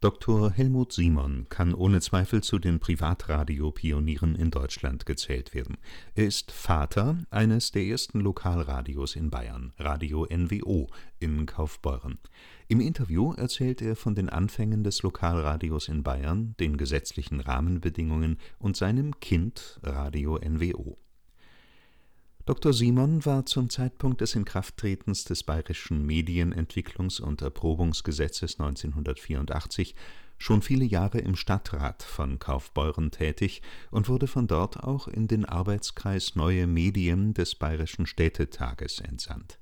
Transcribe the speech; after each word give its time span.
Dr. 0.00 0.52
Helmut 0.52 0.92
Simon 0.92 1.46
kann 1.48 1.74
ohne 1.74 2.00
Zweifel 2.00 2.40
zu 2.40 2.60
den 2.60 2.78
Privatradiopionieren 2.78 4.36
in 4.36 4.52
Deutschland 4.52 5.06
gezählt 5.06 5.54
werden. 5.54 5.76
Er 6.14 6.24
ist 6.24 6.52
Vater 6.52 7.18
eines 7.30 7.72
der 7.72 7.82
ersten 7.82 8.20
Lokalradios 8.20 9.16
in 9.16 9.28
Bayern 9.28 9.72
(Radio 9.76 10.24
NWO) 10.30 10.86
in 11.18 11.46
Kaufbeuren. 11.46 12.18
Im 12.68 12.80
Interview 12.80 13.32
erzählt 13.32 13.82
er 13.82 13.96
von 13.96 14.14
den 14.14 14.28
Anfängen 14.28 14.84
des 14.84 15.02
Lokalradios 15.02 15.88
in 15.88 16.04
Bayern, 16.04 16.54
den 16.60 16.76
gesetzlichen 16.76 17.40
Rahmenbedingungen 17.40 18.38
und 18.60 18.76
seinem 18.76 19.18
Kind 19.18 19.80
Radio 19.82 20.38
NWO 20.38 20.96
Dr. 22.48 22.72
Simon 22.72 23.26
war 23.26 23.44
zum 23.44 23.68
Zeitpunkt 23.68 24.22
des 24.22 24.34
Inkrafttretens 24.34 25.24
des 25.24 25.42
bayerischen 25.42 26.06
Medienentwicklungs 26.06 27.20
und 27.20 27.42
Erprobungsgesetzes 27.42 28.58
1984 28.58 29.94
schon 30.38 30.62
viele 30.62 30.86
Jahre 30.86 31.18
im 31.18 31.36
Stadtrat 31.36 32.02
von 32.02 32.38
Kaufbeuren 32.38 33.10
tätig 33.10 33.60
und 33.90 34.08
wurde 34.08 34.26
von 34.26 34.46
dort 34.46 34.82
auch 34.82 35.08
in 35.08 35.28
den 35.28 35.44
Arbeitskreis 35.44 36.36
Neue 36.36 36.66
Medien 36.66 37.34
des 37.34 37.54
Bayerischen 37.54 38.06
Städtetages 38.06 39.00
entsannt. 39.00 39.58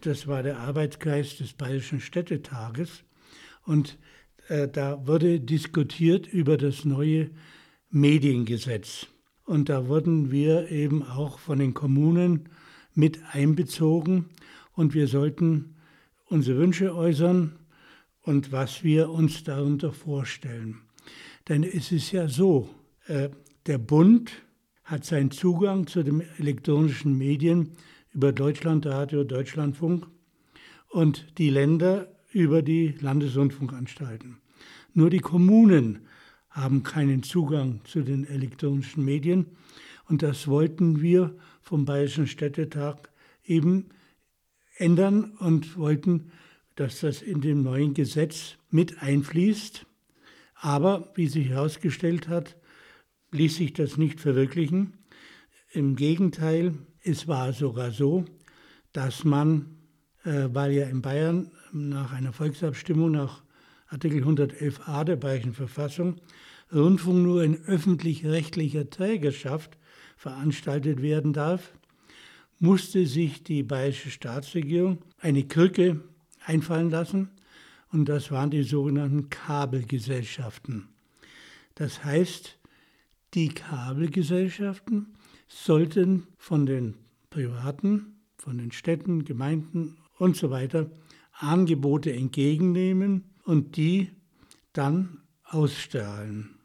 Das 0.00 0.28
war 0.28 0.44
der 0.44 0.60
Arbeitskreis 0.60 1.38
des 1.38 1.54
Bayerischen 1.54 1.98
Städtetages 1.98 3.02
und 3.64 3.98
äh, 4.46 4.68
da 4.68 5.04
wurde 5.04 5.40
diskutiert 5.40 6.28
über 6.28 6.58
das 6.58 6.84
neue 6.84 7.32
Mediengesetz. 7.90 9.08
Und 9.44 9.68
da 9.68 9.88
wurden 9.88 10.30
wir 10.30 10.70
eben 10.70 11.02
auch 11.02 11.38
von 11.38 11.58
den 11.58 11.74
Kommunen 11.74 12.48
mit 12.94 13.20
einbezogen 13.32 14.26
und 14.72 14.94
wir 14.94 15.06
sollten 15.06 15.74
unsere 16.26 16.58
Wünsche 16.58 16.94
äußern 16.94 17.58
und 18.22 18.52
was 18.52 18.82
wir 18.82 19.10
uns 19.10 19.44
darunter 19.44 19.92
vorstellen. 19.92 20.80
Denn 21.48 21.62
es 21.62 21.92
ist 21.92 22.12
ja 22.12 22.28
so, 22.28 22.70
äh, 23.06 23.28
der 23.66 23.78
Bund 23.78 24.32
hat 24.84 25.04
seinen 25.04 25.30
Zugang 25.30 25.86
zu 25.86 26.02
den 26.02 26.22
elektronischen 26.38 27.16
Medien 27.16 27.72
über 28.12 28.32
Deutschlandradio, 28.32 29.24
Deutschlandfunk 29.24 30.06
und 30.88 31.26
die 31.38 31.50
Länder 31.50 32.08
über 32.32 32.62
die 32.62 32.94
Landesrundfunkanstalten. 33.00 34.38
Nur 34.94 35.10
die 35.10 35.18
Kommunen 35.18 36.06
haben 36.54 36.84
keinen 36.84 37.24
Zugang 37.24 37.80
zu 37.84 38.02
den 38.02 38.26
elektronischen 38.26 39.04
Medien. 39.04 39.46
Und 40.08 40.22
das 40.22 40.46
wollten 40.46 41.02
wir 41.02 41.36
vom 41.60 41.84
Bayerischen 41.84 42.28
Städtetag 42.28 43.10
eben 43.44 43.90
ändern 44.76 45.32
und 45.38 45.76
wollten, 45.76 46.30
dass 46.76 47.00
das 47.00 47.22
in 47.22 47.40
dem 47.40 47.62
neuen 47.62 47.92
Gesetz 47.92 48.56
mit 48.70 49.02
einfließt. 49.02 49.84
Aber 50.54 51.12
wie 51.16 51.26
sich 51.26 51.48
herausgestellt 51.48 52.28
hat, 52.28 52.56
ließ 53.32 53.56
sich 53.56 53.72
das 53.72 53.96
nicht 53.96 54.20
verwirklichen. 54.20 54.94
Im 55.72 55.96
Gegenteil, 55.96 56.74
es 57.02 57.26
war 57.26 57.52
sogar 57.52 57.90
so, 57.90 58.24
dass 58.92 59.24
man, 59.24 59.76
äh, 60.24 60.48
weil 60.52 60.72
ja 60.72 60.86
in 60.86 61.02
Bayern 61.02 61.50
nach 61.72 62.12
einer 62.12 62.32
Volksabstimmung 62.32 63.10
nach 63.10 63.43
Artikel 63.94 64.24
111a 64.24 65.04
der 65.04 65.14
Bayerischen 65.14 65.52
Verfassung 65.52 66.16
Rundfunk 66.72 67.22
nur 67.22 67.44
in 67.44 67.64
öffentlich-rechtlicher 67.64 68.90
Trägerschaft 68.90 69.78
veranstaltet 70.16 71.00
werden 71.00 71.32
darf, 71.32 71.72
musste 72.58 73.06
sich 73.06 73.44
die 73.44 73.62
bayerische 73.62 74.10
Staatsregierung 74.10 74.98
eine 75.20 75.44
Krücke 75.44 76.00
einfallen 76.44 76.90
lassen 76.90 77.30
und 77.92 78.08
das 78.08 78.32
waren 78.32 78.50
die 78.50 78.64
sogenannten 78.64 79.30
Kabelgesellschaften. 79.30 80.88
Das 81.76 82.04
heißt, 82.04 82.58
die 83.34 83.50
Kabelgesellschaften 83.50 85.14
sollten 85.46 86.26
von 86.36 86.66
den 86.66 86.94
Privaten, 87.30 88.16
von 88.38 88.58
den 88.58 88.72
Städten, 88.72 89.24
Gemeinden 89.24 89.98
und 90.18 90.36
so 90.36 90.50
weiter 90.50 90.90
Angebote 91.38 92.12
entgegennehmen 92.12 93.30
und 93.44 93.76
die 93.76 94.10
dann 94.72 95.20
ausstrahlen. 95.44 96.58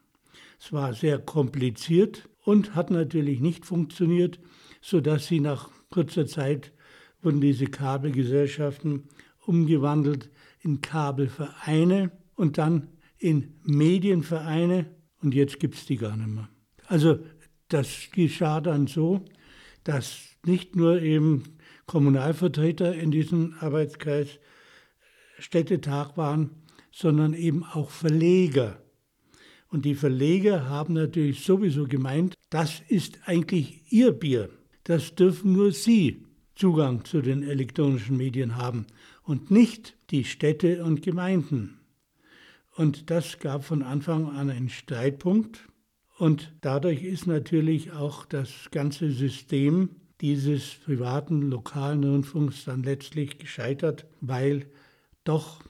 Es 0.58 0.72
war 0.72 0.92
sehr 0.94 1.18
kompliziert 1.18 2.28
und 2.44 2.74
hat 2.74 2.90
natürlich 2.90 3.40
nicht 3.40 3.64
funktioniert, 3.64 4.40
sodass 4.80 5.26
sie 5.26 5.40
nach 5.40 5.70
kurzer 5.90 6.26
Zeit 6.26 6.72
wurden 7.22 7.40
diese 7.40 7.66
Kabelgesellschaften 7.66 9.04
umgewandelt 9.46 10.30
in 10.60 10.80
Kabelvereine 10.80 12.10
und 12.34 12.58
dann 12.58 12.88
in 13.18 13.60
Medienvereine 13.64 14.86
und 15.22 15.34
jetzt 15.34 15.60
gibt 15.60 15.74
es 15.74 15.86
die 15.86 15.96
gar 15.96 16.16
nicht 16.16 16.28
mehr. 16.28 16.48
Also 16.86 17.18
das 17.68 18.08
geschah 18.12 18.60
dann 18.60 18.86
so, 18.86 19.24
dass 19.84 20.36
nicht 20.44 20.76
nur 20.76 21.00
eben 21.00 21.44
Kommunalvertreter 21.86 22.94
in 22.94 23.10
diesem 23.10 23.54
Arbeitskreis 23.60 24.38
Städtetag 25.38 26.16
waren, 26.16 26.59
sondern 26.90 27.34
eben 27.34 27.64
auch 27.64 27.90
Verleger. 27.90 28.82
Und 29.68 29.84
die 29.84 29.94
Verleger 29.94 30.68
haben 30.68 30.94
natürlich 30.94 31.44
sowieso 31.44 31.86
gemeint, 31.86 32.34
das 32.50 32.82
ist 32.88 33.20
eigentlich 33.26 33.92
ihr 33.92 34.12
Bier. 34.12 34.50
Das 34.84 35.14
dürfen 35.14 35.52
nur 35.52 35.72
sie 35.72 36.24
Zugang 36.56 37.04
zu 37.04 37.22
den 37.22 37.42
elektronischen 37.42 38.16
Medien 38.16 38.56
haben 38.56 38.86
und 39.22 39.50
nicht 39.50 39.96
die 40.10 40.24
Städte 40.24 40.84
und 40.84 41.02
Gemeinden. 41.02 41.78
Und 42.74 43.10
das 43.10 43.38
gab 43.38 43.64
von 43.64 43.82
Anfang 43.82 44.30
an 44.30 44.50
einen 44.50 44.68
Streitpunkt. 44.68 45.68
Und 46.18 46.52
dadurch 46.60 47.02
ist 47.02 47.26
natürlich 47.26 47.92
auch 47.92 48.24
das 48.26 48.70
ganze 48.70 49.10
System 49.10 49.90
dieses 50.20 50.74
privaten 50.84 51.42
lokalen 51.42 52.04
Rundfunks 52.04 52.64
dann 52.64 52.82
letztlich 52.82 53.38
gescheitert, 53.38 54.06
weil 54.20 54.66
doch 55.24 55.62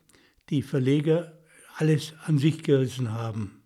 die 0.50 0.62
Verleger 0.62 1.38
alles 1.76 2.14
an 2.26 2.38
sich 2.38 2.62
gerissen 2.62 3.12
haben. 3.12 3.62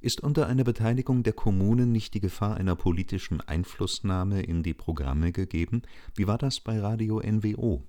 Ist 0.00 0.20
unter 0.20 0.46
einer 0.46 0.64
Beteiligung 0.64 1.22
der 1.24 1.32
Kommunen 1.32 1.90
nicht 1.90 2.14
die 2.14 2.20
Gefahr 2.20 2.56
einer 2.56 2.76
politischen 2.76 3.40
Einflussnahme 3.40 4.42
in 4.42 4.62
die 4.62 4.74
Programme 4.74 5.32
gegeben? 5.32 5.82
Wie 6.14 6.26
war 6.26 6.38
das 6.38 6.60
bei 6.60 6.78
Radio 6.78 7.20
NWO? 7.20 7.84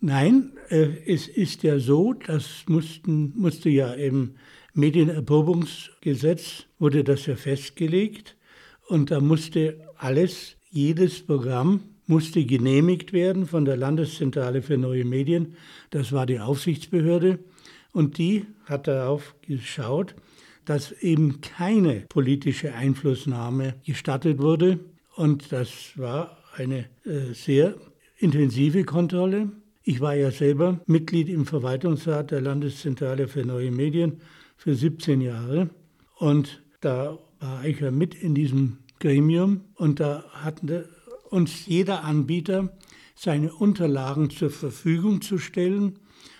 Nein, 0.00 0.52
äh, 0.68 0.88
es 1.06 1.28
ist 1.28 1.62
ja 1.62 1.78
so, 1.78 2.12
das 2.12 2.64
mussten, 2.68 3.32
musste 3.36 3.70
ja 3.70 3.92
im 3.92 4.34
Medienerprobungsgesetz 4.74 6.66
wurde 6.78 7.02
das 7.02 7.26
ja 7.26 7.36
festgelegt 7.36 8.36
und 8.88 9.10
da 9.10 9.20
musste 9.20 9.88
alles, 9.96 10.56
jedes 10.70 11.24
Programm 11.24 11.95
musste 12.06 12.44
genehmigt 12.44 13.12
werden 13.12 13.46
von 13.46 13.64
der 13.64 13.76
Landeszentrale 13.76 14.62
für 14.62 14.78
neue 14.78 15.04
Medien. 15.04 15.56
Das 15.90 16.12
war 16.12 16.26
die 16.26 16.40
Aufsichtsbehörde. 16.40 17.38
Und 17.92 18.18
die 18.18 18.46
hat 18.66 18.88
darauf 18.88 19.34
geschaut, 19.42 20.14
dass 20.64 20.92
eben 20.92 21.40
keine 21.40 22.04
politische 22.08 22.74
Einflussnahme 22.74 23.74
gestattet 23.84 24.38
wurde. 24.38 24.80
Und 25.14 25.52
das 25.52 25.92
war 25.96 26.36
eine 26.54 26.86
äh, 27.04 27.32
sehr 27.32 27.76
intensive 28.18 28.84
Kontrolle. 28.84 29.50
Ich 29.82 30.00
war 30.00 30.14
ja 30.14 30.30
selber 30.30 30.80
Mitglied 30.86 31.28
im 31.28 31.46
Verwaltungsrat 31.46 32.32
der 32.32 32.40
Landeszentrale 32.40 33.28
für 33.28 33.44
neue 33.44 33.70
Medien 33.70 34.20
für 34.56 34.74
17 34.74 35.20
Jahre. 35.20 35.70
Und 36.16 36.62
da 36.80 37.18
war 37.40 37.64
ich 37.64 37.80
ja 37.80 37.90
mit 37.90 38.14
in 38.14 38.34
diesem 38.34 38.78
Gremium 38.98 39.60
und 39.74 40.00
da 40.00 40.24
hatten 40.32 40.66
uns 41.30 41.66
jeder 41.66 42.04
Anbieter 42.04 42.76
seine 43.14 43.52
Unterlagen 43.52 44.30
zur 44.30 44.50
Verfügung 44.50 45.22
zu 45.22 45.38
stellen 45.38 45.98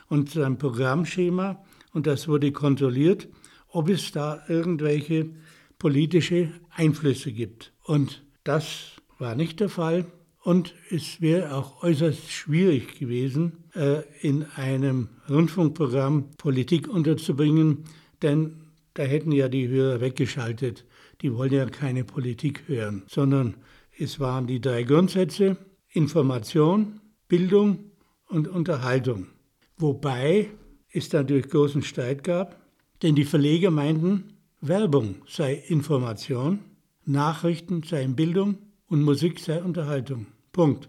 und 0.08 0.30
sein 0.30 0.58
Programmschema. 0.58 1.64
Und 1.92 2.06
das 2.06 2.28
wurde 2.28 2.52
kontrolliert, 2.52 3.28
ob 3.68 3.88
es 3.88 4.12
da 4.12 4.42
irgendwelche 4.48 5.30
politische 5.78 6.52
Einflüsse 6.70 7.32
gibt. 7.32 7.72
Und 7.82 8.22
das 8.44 8.92
war 9.18 9.34
nicht 9.34 9.60
der 9.60 9.68
Fall. 9.68 10.06
Und 10.42 10.74
es 10.90 11.20
wäre 11.20 11.54
auch 11.54 11.82
äußerst 11.82 12.30
schwierig 12.30 12.98
gewesen, 13.00 13.64
äh, 13.74 14.02
in 14.20 14.44
einem 14.54 15.08
Rundfunkprogramm 15.28 16.30
Politik 16.38 16.86
unterzubringen, 16.86 17.84
denn 18.22 18.52
da 18.94 19.02
hätten 19.02 19.32
ja 19.32 19.48
die 19.48 19.66
Hörer 19.66 20.00
weggeschaltet. 20.00 20.84
Die 21.20 21.34
wollen 21.34 21.52
ja 21.52 21.66
keine 21.66 22.04
Politik 22.04 22.62
hören, 22.68 23.02
sondern 23.08 23.56
es 23.98 24.20
waren 24.20 24.46
die 24.46 24.60
drei 24.60 24.82
Grundsätze 24.82 25.56
Information, 25.88 27.00
Bildung 27.28 27.90
und 28.28 28.48
Unterhaltung. 28.48 29.28
Wobei 29.76 30.50
es 30.90 31.08
dadurch 31.08 31.48
großen 31.48 31.82
Streit 31.82 32.24
gab, 32.24 32.60
denn 33.02 33.14
die 33.14 33.24
Verleger 33.24 33.70
meinten, 33.70 34.34
Werbung 34.60 35.16
sei 35.26 35.54
Information, 35.54 36.60
Nachrichten 37.04 37.82
seien 37.82 38.16
Bildung 38.16 38.58
und 38.88 39.02
Musik 39.02 39.38
sei 39.38 39.62
Unterhaltung. 39.62 40.26
Punkt. 40.52 40.88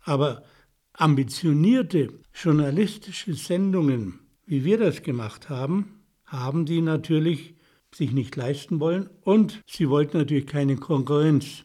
Aber 0.00 0.42
ambitionierte 0.92 2.12
journalistische 2.34 3.34
Sendungen 3.34 4.22
wie 4.52 4.64
wir 4.64 4.76
das 4.76 5.02
gemacht 5.02 5.48
haben, 5.48 6.02
haben 6.26 6.66
die 6.66 6.82
natürlich 6.82 7.54
sich 7.94 8.12
nicht 8.12 8.36
leisten 8.36 8.80
wollen 8.80 9.08
und 9.22 9.62
sie 9.66 9.88
wollten 9.88 10.18
natürlich 10.18 10.46
keine 10.46 10.76
Konkurrenz. 10.76 11.64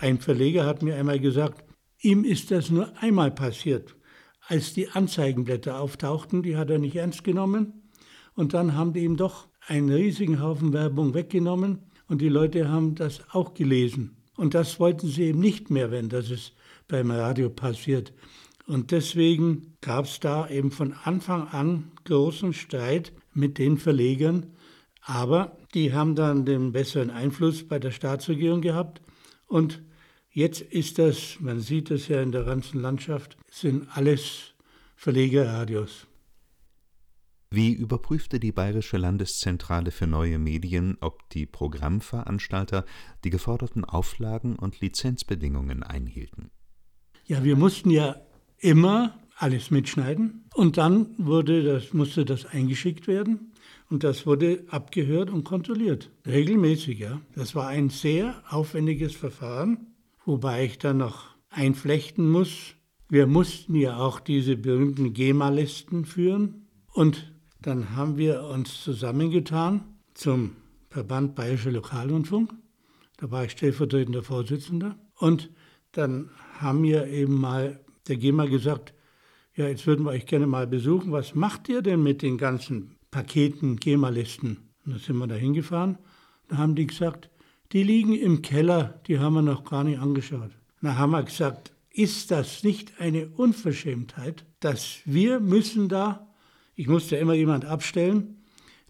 Ein 0.00 0.18
Verleger 0.18 0.64
hat 0.64 0.82
mir 0.82 0.96
einmal 0.96 1.20
gesagt, 1.20 1.62
ihm 2.00 2.24
ist 2.24 2.50
das 2.50 2.70
nur 2.70 2.90
einmal 3.02 3.30
passiert. 3.30 3.94
Als 4.48 4.72
die 4.72 4.88
Anzeigenblätter 4.88 5.78
auftauchten, 5.78 6.42
die 6.42 6.56
hat 6.56 6.70
er 6.70 6.78
nicht 6.78 6.96
ernst 6.96 7.22
genommen 7.22 7.90
und 8.34 8.54
dann 8.54 8.74
haben 8.74 8.94
die 8.94 9.04
ihm 9.04 9.18
doch 9.18 9.48
einen 9.66 9.90
riesigen 9.90 10.40
Haufen 10.40 10.72
Werbung 10.72 11.12
weggenommen 11.12 11.80
und 12.08 12.22
die 12.22 12.30
Leute 12.30 12.70
haben 12.70 12.94
das 12.94 13.20
auch 13.32 13.52
gelesen. 13.52 14.16
Und 14.36 14.54
das 14.54 14.80
wollten 14.80 15.06
sie 15.06 15.24
eben 15.24 15.40
nicht 15.40 15.68
mehr, 15.68 15.90
wenn 15.90 16.08
das 16.08 16.30
ist 16.30 16.54
beim 16.88 17.10
Radio 17.10 17.50
passiert. 17.50 18.14
Und 18.66 18.92
deswegen 18.92 19.76
gab 19.82 20.06
es 20.06 20.18
da 20.18 20.48
eben 20.48 20.70
von 20.70 20.94
Anfang 21.04 21.48
an 21.48 21.92
großen 22.04 22.54
Streit 22.54 23.12
mit 23.34 23.58
den 23.58 23.76
Verlegern. 23.76 24.46
Aber 25.02 25.58
die 25.74 25.92
haben 25.92 26.14
dann 26.14 26.46
den 26.46 26.72
besseren 26.72 27.10
Einfluss 27.10 27.68
bei 27.68 27.78
der 27.78 27.90
Staatsregierung 27.90 28.62
gehabt. 28.62 29.02
Und 29.46 29.82
jetzt 30.30 30.60
ist 30.60 30.98
das, 30.98 31.38
man 31.40 31.60
sieht 31.60 31.90
es 31.90 32.08
ja 32.08 32.22
in 32.22 32.32
der 32.32 32.44
ganzen 32.44 32.80
Landschaft, 32.80 33.36
sind 33.50 33.88
alles 33.96 34.54
Verlegerradios. 34.96 36.06
Wie 37.52 37.72
überprüfte 37.72 38.38
die 38.38 38.52
Bayerische 38.52 38.96
Landeszentrale 38.96 39.90
für 39.90 40.06
neue 40.06 40.38
Medien, 40.38 40.96
ob 41.00 41.28
die 41.30 41.46
Programmveranstalter 41.46 42.84
die 43.24 43.30
geforderten 43.30 43.84
Auflagen 43.84 44.54
und 44.54 44.80
Lizenzbedingungen 44.80 45.82
einhielten? 45.82 46.50
Ja, 47.26 47.42
wir 47.42 47.56
mussten 47.56 47.90
ja 47.90 48.20
immer 48.58 49.18
alles 49.36 49.72
mitschneiden 49.72 50.44
und 50.54 50.76
dann 50.76 51.14
wurde 51.18 51.64
das, 51.64 51.92
musste 51.92 52.24
das 52.24 52.46
eingeschickt 52.46 53.08
werden 53.08 53.52
und 53.88 54.04
das 54.04 54.26
wurde 54.26 54.64
abgehört 54.68 55.30
und 55.30 55.42
kontrolliert. 55.42 56.10
Regelmäßig, 56.26 57.00
ja. 57.00 57.20
Das 57.34 57.56
war 57.56 57.66
ein 57.66 57.90
sehr 57.90 58.44
aufwendiges 58.48 59.16
Verfahren, 59.16 59.89
wobei 60.30 60.64
ich 60.64 60.78
dann 60.78 60.98
noch 60.98 61.24
einflechten 61.48 62.30
muss. 62.30 62.76
Wir 63.08 63.26
mussten 63.26 63.74
ja 63.74 63.96
auch 63.96 64.20
diese 64.20 64.56
berühmten 64.56 65.12
GEMA-Listen 65.12 66.04
führen 66.04 66.68
und 66.92 67.32
dann 67.60 67.96
haben 67.96 68.16
wir 68.16 68.44
uns 68.44 68.84
zusammengetan 68.84 69.82
zum 70.14 70.52
Verband 70.88 71.34
Bayerischer 71.34 71.72
Lokalrundfunk. 71.72 72.54
Da 73.16 73.30
war 73.32 73.44
ich 73.44 73.50
stellvertretender 73.50 74.22
Vorsitzender. 74.22 74.96
Und 75.18 75.50
dann 75.92 76.30
haben 76.58 76.84
wir 76.84 77.08
eben 77.08 77.38
mal 77.38 77.80
der 78.06 78.16
GEMA 78.16 78.46
gesagt, 78.46 78.94
ja, 79.56 79.66
jetzt 79.66 79.86
würden 79.86 80.04
wir 80.04 80.12
euch 80.12 80.26
gerne 80.26 80.46
mal 80.46 80.68
besuchen. 80.68 81.10
Was 81.10 81.34
macht 81.34 81.68
ihr 81.68 81.82
denn 81.82 82.02
mit 82.02 82.22
den 82.22 82.38
ganzen 82.38 82.96
Paketen, 83.10 83.76
GEMA-Listen? 83.76 84.70
Und 84.86 84.94
da 84.94 84.98
sind 84.98 85.18
wir 85.18 85.26
da 85.26 85.34
hingefahren. 85.34 85.98
Da 86.48 86.58
haben 86.58 86.76
die 86.76 86.86
gesagt, 86.86 87.29
die 87.72 87.82
liegen 87.82 88.14
im 88.14 88.42
Keller, 88.42 89.00
die 89.06 89.18
haben 89.18 89.34
wir 89.34 89.42
noch 89.42 89.64
gar 89.64 89.84
nicht 89.84 89.98
angeschaut. 89.98 90.50
Da 90.82 90.96
haben 90.96 91.10
wir 91.12 91.22
gesagt, 91.22 91.72
ist 91.90 92.30
das 92.30 92.62
nicht 92.64 93.00
eine 93.00 93.28
Unverschämtheit, 93.28 94.44
dass 94.60 95.00
wir 95.04 95.40
müssen 95.40 95.88
da 95.88 96.30
ich 96.80 96.88
musste 96.88 97.16
immer 97.16 97.34
jemand 97.34 97.66
abstellen, 97.66 98.42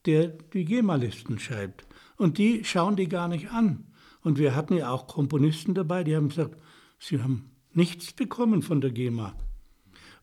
der 0.07 0.29
die 0.29 0.65
GEMA-Listen 0.65 1.41
schreibt. 1.41 1.85
Und 2.17 2.39
die 2.39 2.63
schauen 2.63 2.95
die 2.95 3.09
gar 3.09 3.27
nicht 3.27 3.51
an. 3.51 3.85
Und 4.23 4.39
wir 4.39 4.55
hatten 4.55 4.77
ja 4.77 4.93
auch 4.93 5.09
Komponisten 5.09 5.75
dabei, 5.75 6.05
die 6.05 6.15
haben 6.15 6.29
gesagt, 6.29 6.57
sie 7.01 7.21
haben 7.21 7.51
nichts 7.73 8.13
bekommen 8.13 8.63
von 8.63 8.81
der 8.81 8.93
GEMA. 8.93 9.35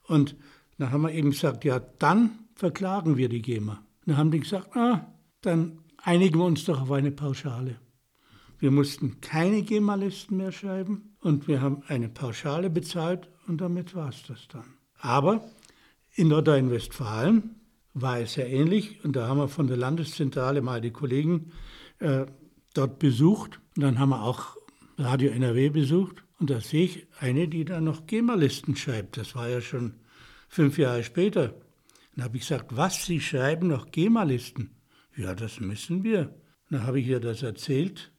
Und 0.04 0.38
dann 0.78 0.92
haben 0.92 1.02
wir 1.02 1.12
eben 1.12 1.32
gesagt, 1.32 1.66
ja, 1.66 1.82
dann 2.00 2.40
verklagen 2.56 3.18
wir 3.18 3.28
die 3.28 3.42
GEMA. 3.42 3.84
Dann 4.06 4.16
haben 4.16 4.32
die 4.32 4.40
gesagt, 4.40 4.74
ah, 4.78 5.14
dann 5.42 5.80
einigen 5.98 6.40
wir 6.40 6.46
uns 6.46 6.64
doch 6.64 6.80
auf 6.80 6.92
eine 6.92 7.12
Pauschale. 7.12 7.82
Wir 8.60 8.72
mussten 8.72 9.22
keine 9.22 9.62
GEMA-Listen 9.62 10.38
mehr 10.38 10.52
schreiben 10.52 11.16
und 11.22 11.48
wir 11.48 11.62
haben 11.62 11.84
eine 11.88 12.10
Pauschale 12.10 12.70
bezahlt 12.70 13.30
und 13.48 13.62
damit 13.62 13.96
war 13.96 14.10
es 14.10 14.24
das 14.28 14.48
dann. 14.48 14.66
Aber 15.00 15.44
in 16.16 16.30
Nordrhein-Westfalen 16.30 17.56
war 17.94 18.20
es 18.20 18.36
ja 18.36 18.46
ähnlich 18.46 19.04
und 19.04 19.16
da 19.16 19.28
haben 19.28 19.38
wir 19.40 19.48
von 19.48 19.68
der 19.68 19.78
Landeszentrale 19.78 20.62
mal 20.62 20.82
die 20.82 20.92
Kollegen 20.92 21.52
äh, 22.00 22.26
dort 22.74 23.00
besucht 23.00 23.60
und 23.76 23.84
dann 23.84 24.00
haben 24.00 24.10
wir 24.10 24.24
auch 24.24 24.58
Radio 24.98 25.32
NRW 25.32 25.70
besucht 25.70 26.24
und 26.40 26.50
da 26.50 26.60
sehe 26.60 26.86
ich 26.86 27.08
eine, 27.20 27.48
die 27.48 27.66
da 27.66 27.82
noch 27.82 28.08
GEMA-Listen 28.08 28.76
schreibt. 28.76 29.18
Das 29.18 29.36
war 29.36 29.50
ja 29.50 29.62
schon 29.62 29.94
fünf 30.48 30.78
Jahre 30.78 31.04
später. 31.04 31.54
Dann 32.16 32.26
habe 32.26 32.38
ich 32.38 32.44
gesagt, 32.44 32.76
was, 32.76 33.06
Sie 33.06 33.22
schreiben 33.22 33.68
noch 33.68 33.92
GEMA-Listen? 33.92 34.72
Ja, 35.16 35.36
das 35.36 35.60
müssen 35.60 36.04
wir. 36.04 36.34
Dann 36.70 36.84
habe 36.86 37.00
ich 37.00 37.08
ihr 37.08 37.20
das 37.20 37.44
erzählt. 37.44 38.12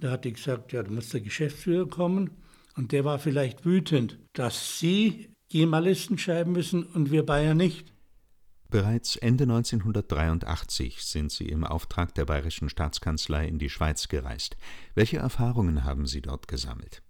Da 0.00 0.10
hat 0.10 0.24
die 0.24 0.32
gesagt, 0.32 0.72
ja, 0.72 0.82
da 0.82 0.90
muss 0.90 1.08
der 1.10 1.20
Geschäftsführer 1.20 1.88
kommen. 1.88 2.30
Und 2.76 2.92
der 2.92 3.04
war 3.04 3.18
vielleicht 3.18 3.64
wütend, 3.64 4.18
dass 4.34 4.78
Sie 4.78 5.30
GEMA-Listen 5.48 6.18
schreiben 6.18 6.52
müssen 6.52 6.84
und 6.84 7.10
wir 7.10 7.24
Bayern 7.24 7.56
nicht. 7.56 7.92
Bereits 8.68 9.16
Ende 9.16 9.44
1983 9.44 11.02
sind 11.02 11.30
Sie 11.30 11.46
im 11.46 11.64
Auftrag 11.64 12.14
der 12.14 12.24
Bayerischen 12.24 12.68
Staatskanzlei 12.68 13.46
in 13.46 13.58
die 13.58 13.70
Schweiz 13.70 14.08
gereist. 14.08 14.56
Welche 14.94 15.18
Erfahrungen 15.18 15.84
haben 15.84 16.06
Sie 16.06 16.20
dort 16.20 16.48
gesammelt? 16.48 17.02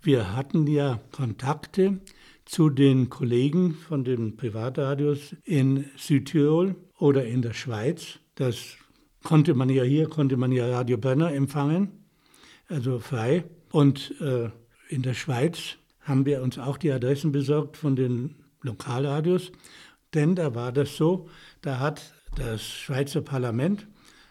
Wir 0.00 0.34
hatten 0.34 0.66
ja 0.66 1.00
Kontakte 1.12 2.00
zu 2.44 2.70
den 2.70 3.08
Kollegen 3.08 3.74
von 3.74 4.04
den 4.04 4.36
Privatradios 4.36 5.36
in 5.44 5.84
Südtirol 5.96 6.74
oder 6.98 7.24
in 7.26 7.42
der 7.42 7.52
Schweiz. 7.52 8.18
Das 8.34 8.76
konnte 9.22 9.54
man 9.54 9.68
ja 9.68 9.84
hier, 9.84 10.08
konnte 10.08 10.36
man 10.36 10.50
ja 10.50 10.66
Radio 10.68 10.98
Brenner 10.98 11.32
empfangen, 11.32 12.01
also 12.72 12.98
frei. 12.98 13.44
Und 13.70 14.20
äh, 14.20 14.50
in 14.88 15.02
der 15.02 15.14
Schweiz 15.14 15.76
haben 16.00 16.26
wir 16.26 16.42
uns 16.42 16.58
auch 16.58 16.76
die 16.76 16.90
Adressen 16.90 17.30
besorgt 17.30 17.76
von 17.76 17.94
den 17.94 18.34
Lokalradios, 18.62 19.52
denn 20.14 20.34
da 20.34 20.54
war 20.54 20.72
das 20.72 20.96
so, 20.96 21.28
da 21.62 21.78
hat 21.78 22.14
das 22.36 22.66
Schweizer 22.66 23.22
Parlament 23.22 23.86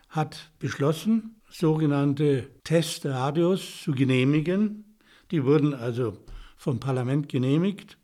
hat 0.09 0.51
beschlossen, 0.59 1.41
sogenannte 1.49 2.49
Testradios 2.63 3.81
zu 3.81 3.93
genehmigen. 3.93 4.97
Die 5.31 5.43
wurden 5.45 5.73
also 5.73 6.17
vom 6.57 6.79
Parlament 6.79 7.29
genehmigt. 7.29 7.97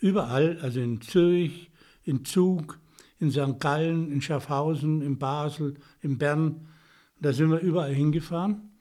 Überall, 0.00 0.58
also 0.60 0.80
in 0.80 1.00
Zürich, 1.00 1.70
in 2.04 2.24
Zug, 2.24 2.80
in 3.20 3.30
St. 3.30 3.60
Gallen, 3.60 4.10
in 4.10 4.20
Schaffhausen, 4.20 5.02
in 5.02 5.18
Basel, 5.18 5.74
in 6.00 6.18
Bern. 6.18 6.68
Da 7.20 7.32
sind 7.32 7.50
wir 7.50 7.60
überall 7.60 7.94
hingefahren, 7.94 8.71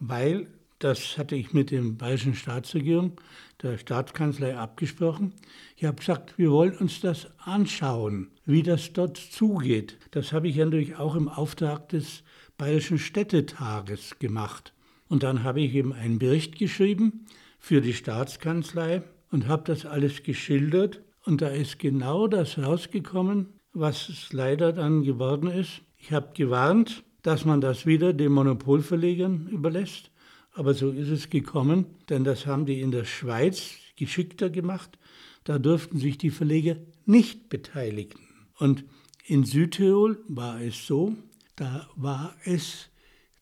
weil 0.00 0.48
das 0.80 1.18
hatte 1.18 1.36
ich 1.36 1.52
mit 1.52 1.70
dem 1.70 1.98
bayerischen 1.98 2.34
Staatsregierung, 2.34 3.20
der 3.62 3.76
Staatskanzlei 3.76 4.56
abgesprochen. 4.56 5.34
Ich 5.76 5.84
habe 5.84 5.98
gesagt, 5.98 6.38
wir 6.38 6.50
wollen 6.50 6.74
uns 6.78 7.02
das 7.02 7.28
anschauen, 7.36 8.30
wie 8.46 8.62
das 8.62 8.94
dort 8.94 9.18
zugeht. 9.18 9.98
Das 10.10 10.32
habe 10.32 10.48
ich 10.48 10.56
ja 10.56 10.64
natürlich 10.64 10.96
auch 10.96 11.14
im 11.14 11.28
Auftrag 11.28 11.90
des 11.90 12.22
Bayerischen 12.56 12.98
Städtetages 12.98 14.18
gemacht. 14.18 14.72
Und 15.08 15.22
dann 15.22 15.44
habe 15.44 15.60
ich 15.60 15.74
eben 15.74 15.92
einen 15.92 16.18
Bericht 16.18 16.58
geschrieben 16.58 17.26
für 17.58 17.82
die 17.82 17.92
Staatskanzlei 17.92 19.02
und 19.30 19.48
habe 19.48 19.64
das 19.66 19.84
alles 19.84 20.22
geschildert. 20.22 21.02
Und 21.26 21.42
da 21.42 21.48
ist 21.48 21.78
genau 21.78 22.26
das 22.26 22.58
rausgekommen, 22.58 23.48
was 23.74 24.08
es 24.08 24.32
leider 24.32 24.72
dann 24.72 25.02
geworden 25.02 25.50
ist. 25.50 25.82
Ich 25.98 26.10
habe 26.12 26.32
gewarnt, 26.34 27.04
dass 27.22 27.44
man 27.44 27.60
das 27.60 27.86
wieder 27.86 28.12
den 28.12 28.32
Monopolverlegern 28.32 29.48
überlässt. 29.48 30.10
Aber 30.52 30.74
so 30.74 30.90
ist 30.90 31.08
es 31.08 31.30
gekommen, 31.30 31.86
denn 32.08 32.24
das 32.24 32.46
haben 32.46 32.66
die 32.66 32.80
in 32.80 32.90
der 32.90 33.04
Schweiz 33.04 33.72
geschickter 33.96 34.50
gemacht. 34.50 34.98
Da 35.44 35.58
durften 35.58 35.98
sich 35.98 36.18
die 36.18 36.30
Verleger 36.30 36.76
nicht 37.06 37.48
beteiligen. 37.48 38.20
Und 38.58 38.84
in 39.24 39.44
Südtirol 39.44 40.18
war 40.28 40.60
es 40.60 40.86
so, 40.86 41.16
da 41.56 41.88
war 41.96 42.34
es, 42.44 42.90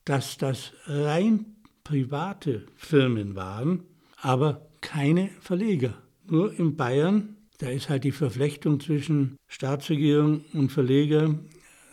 dass 0.04 0.38
das 0.38 0.72
rein 0.86 1.56
private 1.84 2.66
Firmen 2.76 3.34
waren, 3.36 3.84
aber 4.16 4.68
keine 4.80 5.30
Verleger. 5.40 5.94
Nur 6.26 6.52
in 6.52 6.76
Bayern, 6.76 7.36
da 7.58 7.70
ist 7.70 7.88
halt 7.88 8.04
die 8.04 8.12
Verflechtung 8.12 8.80
zwischen 8.80 9.36
Staatsregierung 9.46 10.44
und 10.52 10.70
Verleger 10.70 11.38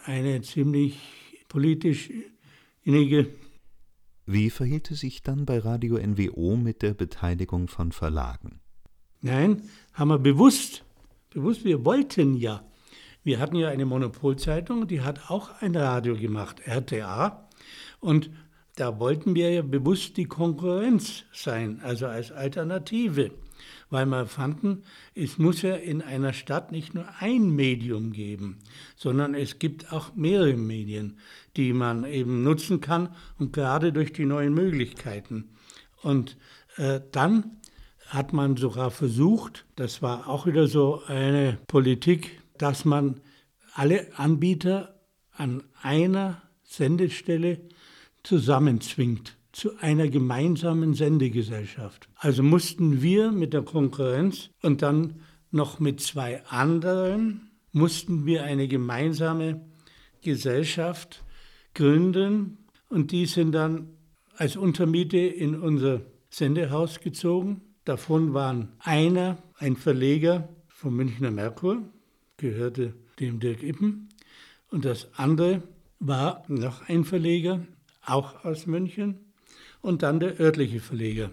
eine 0.03 0.41
ziemlich 0.41 0.97
politisch 1.55 2.11
innige 2.83 3.27
wie 4.27 4.49
verhielt 4.49 4.89
es 4.89 5.01
sich 5.01 5.21
dann 5.21 5.45
bei 5.45 5.59
Radio 5.59 5.99
NWO 5.99 6.55
mit 6.55 6.81
der 6.81 6.95
Beteiligung 6.95 7.67
von 7.67 7.91
Verlagen? 7.91 8.59
Nein, 9.21 9.61
haben 9.93 10.07
wir 10.07 10.17
bewusst, 10.17 10.83
bewusst, 11.29 11.63
wir 11.63 11.85
wollten 11.85 12.35
ja. 12.35 12.63
Wir 13.23 13.39
hatten 13.39 13.55
ja 13.55 13.69
eine 13.69 13.85
Monopolzeitung, 13.85 14.87
die 14.87 15.01
hat 15.01 15.29
auch 15.29 15.61
ein 15.61 15.75
Radio 15.75 16.15
gemacht, 16.15 16.61
RTA. 16.65 17.47
Und 17.99 18.31
da 18.75 18.99
wollten 18.99 19.35
wir 19.35 19.51
ja 19.51 19.61
bewusst 19.61 20.17
die 20.17 20.25
Konkurrenz 20.25 21.23
sein, 21.31 21.79
also 21.83 22.07
als 22.07 22.31
Alternative. 22.31 23.29
Weil 23.89 24.05
wir 24.05 24.25
fanden, 24.25 24.83
es 25.13 25.37
muss 25.37 25.61
ja 25.61 25.75
in 25.75 26.01
einer 26.01 26.33
Stadt 26.33 26.71
nicht 26.71 26.93
nur 26.93 27.05
ein 27.19 27.49
Medium 27.49 28.11
geben, 28.11 28.59
sondern 28.95 29.33
es 29.35 29.59
gibt 29.59 29.91
auch 29.93 30.15
mehrere 30.15 30.57
Medien, 30.57 31.19
die 31.55 31.73
man 31.73 32.05
eben 32.05 32.43
nutzen 32.43 32.81
kann 32.81 33.09
und 33.37 33.53
gerade 33.53 33.93
durch 33.93 34.13
die 34.13 34.25
neuen 34.25 34.53
Möglichkeiten. 34.53 35.49
Und 36.01 36.37
äh, 36.77 37.01
dann 37.11 37.57
hat 38.07 38.33
man 38.33 38.55
sogar 38.57 38.91
versucht, 38.91 39.65
das 39.75 40.01
war 40.01 40.27
auch 40.27 40.45
wieder 40.45 40.67
so 40.67 41.01
eine 41.07 41.57
Politik, 41.67 42.41
dass 42.57 42.85
man 42.85 43.21
alle 43.73 44.07
Anbieter 44.17 44.99
an 45.31 45.63
einer 45.81 46.41
Sendestelle 46.63 47.61
zusammenzwingt 48.23 49.37
zu 49.55 49.77
einer 49.79 50.09
gemeinsamen 50.09 50.93
Sendegesellschaft. 50.93 52.09
Also 52.15 52.43
mussten 52.43 53.01
wir 53.01 53.31
mit 53.31 53.53
der 53.53 53.61
Konkurrenz 53.61 54.49
und 54.61 54.81
dann 54.81 55.21
noch 55.49 55.79
mit 55.79 56.01
zwei 56.01 56.43
anderen, 56.47 57.51
mussten 57.71 58.25
wir 58.25 58.43
eine 58.43 58.67
gemeinsame 58.67 59.61
Gesellschaft 60.21 61.23
gründen 61.73 62.57
und 62.89 63.13
die 63.13 63.27
sind 63.27 63.53
dann 63.53 63.87
als 64.35 64.57
Untermiete 64.57 65.19
in 65.19 65.55
unser 65.55 66.01
Sendehaus 66.29 66.99
gezogen. 66.99 67.61
Davon 67.85 68.33
waren 68.33 68.73
einer, 68.79 69.37
ein 69.57 69.77
Verleger 69.77 70.49
vom 70.67 70.97
Münchner 70.97 71.31
Merkur, 71.31 71.81
gehörte 72.35 72.93
dem 73.21 73.39
Dirk 73.39 73.63
Ippen, 73.63 74.09
und 74.69 74.83
das 74.83 75.07
andere 75.13 75.63
war 75.99 76.43
noch 76.49 76.89
ein 76.89 77.05
Verleger, 77.05 77.65
auch 78.05 78.43
aus 78.43 78.65
München, 78.65 79.24
und 79.85 80.01
dann 80.01 80.19
der 80.19 80.39
örtliche 80.39 80.79
Verleger. 80.79 81.29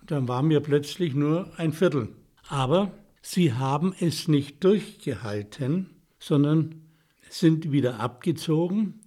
Und 0.00 0.10
dann 0.10 0.26
waren 0.26 0.50
wir 0.50 0.58
plötzlich 0.58 1.14
nur 1.14 1.52
ein 1.56 1.72
Viertel. 1.72 2.08
Aber 2.48 2.92
sie 3.22 3.52
haben 3.52 3.94
es 4.00 4.26
nicht 4.26 4.64
durchgehalten, 4.64 5.90
sondern 6.18 6.82
sind 7.30 7.70
wieder 7.70 8.00
abgezogen, 8.00 9.00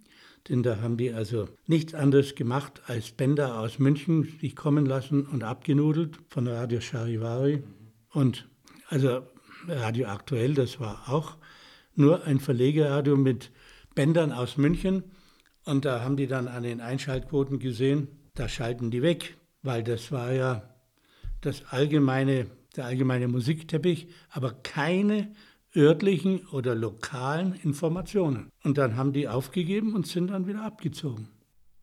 denn 0.48 0.62
da 0.62 0.80
haben 0.80 0.96
die 0.96 1.12
also 1.12 1.46
nichts 1.66 1.92
anderes 1.92 2.34
gemacht, 2.34 2.80
als 2.86 3.10
Bänder 3.10 3.60
aus 3.60 3.78
München 3.78 4.38
sich 4.40 4.56
kommen 4.56 4.86
lassen 4.86 5.26
und 5.26 5.44
abgenudelt 5.44 6.16
von 6.28 6.48
Radio 6.48 6.80
Charivari. 6.80 7.62
Und 8.12 8.48
also 8.88 9.20
Radio 9.68 10.08
Aktuell, 10.08 10.54
das 10.54 10.80
war 10.80 11.04
auch 11.10 11.36
nur 11.94 12.24
ein 12.24 12.40
Verlegerradio 12.40 13.16
mit 13.16 13.50
Bändern 13.94 14.32
aus 14.32 14.56
München. 14.56 15.04
Und 15.66 15.84
da 15.84 16.00
haben 16.00 16.16
die 16.16 16.26
dann 16.26 16.48
an 16.48 16.62
den 16.62 16.80
Einschaltquoten 16.80 17.58
gesehen, 17.58 18.08
da 18.34 18.48
schalten 18.48 18.90
die 18.90 19.02
weg, 19.02 19.36
weil 19.62 19.82
das 19.82 20.12
war 20.12 20.32
ja 20.32 20.62
das 21.40 21.64
allgemeine, 21.70 22.46
der 22.76 22.86
allgemeine 22.86 23.28
Musikteppich, 23.28 24.08
aber 24.30 24.52
keine 24.52 25.32
örtlichen 25.76 26.46
oder 26.48 26.74
lokalen 26.74 27.54
Informationen. 27.54 28.50
Und 28.64 28.78
dann 28.78 28.96
haben 28.96 29.12
die 29.12 29.28
aufgegeben 29.28 29.94
und 29.94 30.06
sind 30.06 30.28
dann 30.28 30.46
wieder 30.46 30.62
abgezogen. 30.62 31.28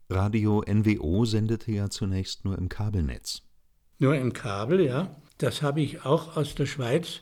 Radio 0.09 0.63
NWO 0.67 1.25
sendete 1.25 1.71
ja 1.71 1.89
zunächst 1.89 2.45
nur 2.45 2.57
im 2.57 2.69
Kabelnetz. 2.69 3.41
Nur 3.99 4.15
im 4.15 4.33
Kabel, 4.33 4.81
ja. 4.81 5.15
Das 5.37 5.61
habe 5.61 5.81
ich 5.81 6.05
auch 6.05 6.37
aus 6.37 6.55
der 6.55 6.65
Schweiz. 6.65 7.21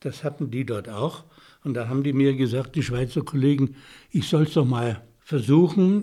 Das 0.00 0.24
hatten 0.24 0.50
die 0.50 0.66
dort 0.66 0.88
auch. 0.88 1.24
Und 1.62 1.74
da 1.74 1.88
haben 1.88 2.02
die 2.02 2.12
mir 2.12 2.34
gesagt, 2.34 2.76
die 2.76 2.82
Schweizer 2.82 3.22
Kollegen, 3.22 3.76
ich 4.10 4.28
soll 4.28 4.44
es 4.44 4.54
doch 4.54 4.66
mal 4.66 5.02
versuchen, 5.20 6.00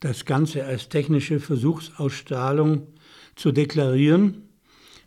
das 0.00 0.24
Ganze 0.24 0.64
als 0.64 0.88
technische 0.88 1.40
Versuchsausstrahlung 1.40 2.86
zu 3.34 3.52
deklarieren. 3.52 4.42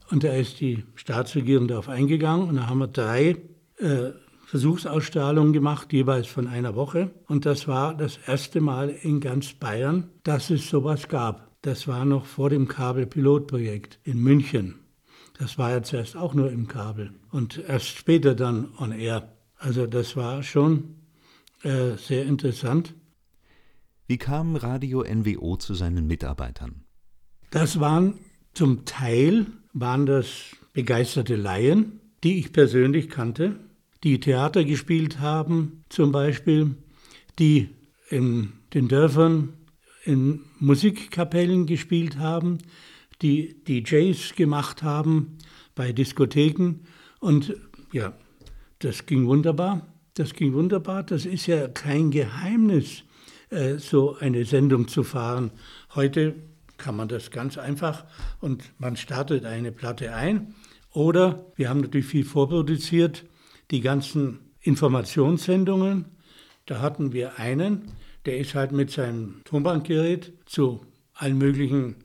Und 0.09 0.23
da 0.23 0.33
ist 0.33 0.59
die 0.59 0.83
Staatsregierung 0.95 1.67
darauf 1.67 1.89
eingegangen 1.89 2.49
und 2.49 2.55
da 2.55 2.67
haben 2.67 2.79
wir 2.79 2.87
drei 2.87 3.37
äh, 3.77 4.11
Versuchsausstrahlungen 4.45 5.53
gemacht, 5.53 5.93
jeweils 5.93 6.25
von 6.25 6.47
einer 6.47 6.75
Woche. 6.75 7.11
Und 7.27 7.45
das 7.45 7.67
war 7.67 7.95
das 7.95 8.17
erste 8.25 8.61
Mal 8.61 8.89
in 8.89 9.19
ganz 9.19 9.53
Bayern, 9.53 10.09
dass 10.23 10.49
es 10.49 10.67
sowas 10.67 11.07
gab. 11.07 11.51
Das 11.61 11.87
war 11.87 12.03
noch 12.05 12.25
vor 12.25 12.49
dem 12.49 12.67
Kabelpilotprojekt 12.67 13.99
in 14.03 14.19
München. 14.19 14.79
Das 15.37 15.57
war 15.57 15.69
ja 15.71 15.83
zuerst 15.83 16.17
auch 16.17 16.33
nur 16.33 16.51
im 16.51 16.67
Kabel 16.67 17.11
und 17.31 17.63
erst 17.67 17.87
später 17.89 18.33
dann 18.33 18.69
on 18.77 18.91
air. 18.91 19.31
Also 19.57 19.85
das 19.87 20.17
war 20.17 20.41
schon 20.41 20.95
äh, 21.63 21.91
sehr 21.97 22.25
interessant. 22.25 22.95
Wie 24.09 24.17
kam 24.17 24.55
Radio 24.55 25.03
NWO 25.03 25.55
zu 25.57 25.75
seinen 25.75 26.07
Mitarbeitern? 26.07 26.83
Das 27.51 27.79
waren 27.79 28.15
zum 28.55 28.83
Teil 28.85 29.45
waren 29.73 30.07
das 30.07 30.55
begeisterte 30.73 31.35
Laien, 31.35 31.99
die 32.23 32.39
ich 32.39 32.51
persönlich 32.51 33.09
kannte, 33.09 33.59
die 34.03 34.19
Theater 34.19 34.63
gespielt 34.63 35.19
haben, 35.19 35.83
zum 35.89 36.11
Beispiel, 36.11 36.73
die 37.37 37.69
in 38.09 38.53
den 38.73 38.87
Dörfern 38.87 39.53
in 40.05 40.39
Musikkapellen 40.57 41.67
gespielt 41.67 42.17
haben, 42.17 42.57
die 43.21 43.63
DJs 43.63 44.33
gemacht 44.35 44.81
haben 44.81 45.37
bei 45.75 45.91
Diskotheken. 45.91 46.79
Und 47.19 47.55
ja, 47.93 48.17
das 48.79 49.05
ging 49.05 49.27
wunderbar. 49.27 49.85
Das 50.15 50.33
ging 50.33 50.53
wunderbar. 50.53 51.03
Das 51.03 51.27
ist 51.27 51.45
ja 51.45 51.67
kein 51.67 52.09
Geheimnis. 52.09 53.03
Äh, 53.49 53.77
so 53.79 54.15
eine 54.19 54.45
Sendung 54.45 54.87
zu 54.87 55.03
fahren. 55.03 55.51
Heute 55.95 56.35
kann 56.77 56.95
man 56.95 57.07
das 57.07 57.31
ganz 57.31 57.57
einfach 57.57 58.05
und 58.41 58.63
man 58.77 58.95
startet 58.95 59.45
eine 59.45 59.71
Platte 59.71 60.13
ein. 60.13 60.53
Oder 60.93 61.45
wir 61.55 61.69
haben 61.69 61.81
natürlich 61.81 62.05
viel 62.05 62.25
vorproduziert, 62.25 63.25
die 63.71 63.81
ganzen 63.81 64.39
Informationssendungen. 64.61 66.05
Da 66.65 66.79
hatten 66.79 67.11
wir 67.11 67.39
einen, 67.39 67.91
der 68.25 68.37
ist 68.37 68.53
halt 68.53 68.71
mit 68.71 68.91
seinem 68.91 69.41
Tonbandgerät 69.45 70.33
zu 70.45 70.85
allen 71.13 71.37
möglichen 71.37 71.95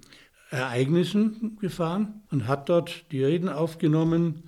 Ereignissen 0.50 1.58
gefahren 1.60 2.22
und 2.30 2.46
hat 2.48 2.68
dort 2.68 3.04
die 3.12 3.22
Reden 3.22 3.48
aufgenommen 3.48 4.44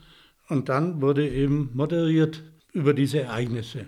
und 0.49 0.69
dann 0.69 1.03
wurde 1.03 1.29
eben 1.29 1.71
moderiert 1.75 2.43
über 2.73 2.95
diese 2.95 3.21
Ereignisse. 3.21 3.87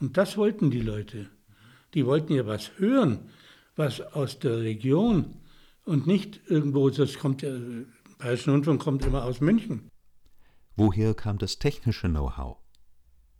Und 0.00 0.16
das 0.16 0.36
wollten 0.36 0.70
die 0.70 0.82
Leute. 0.82 1.30
Die 1.94 2.06
wollten 2.06 2.34
ja 2.34 2.46
was 2.46 2.72
hören, 2.78 3.30
was 3.76 4.00
aus 4.00 4.38
der 4.38 4.60
Region 4.60 5.36
und 5.84 6.06
nicht 6.06 6.40
irgendwo, 6.48 6.90
das 6.90 7.18
kommt 7.18 7.42
ja, 7.42 7.50
Bayerischen 8.18 8.52
Rundfunk 8.52 8.80
kommt 8.80 9.04
immer 9.04 9.24
aus 9.24 9.40
München. 9.40 9.90
Woher 10.76 11.14
kam 11.14 11.38
das 11.38 11.58
technische 11.58 12.08
Know-how? 12.08 12.56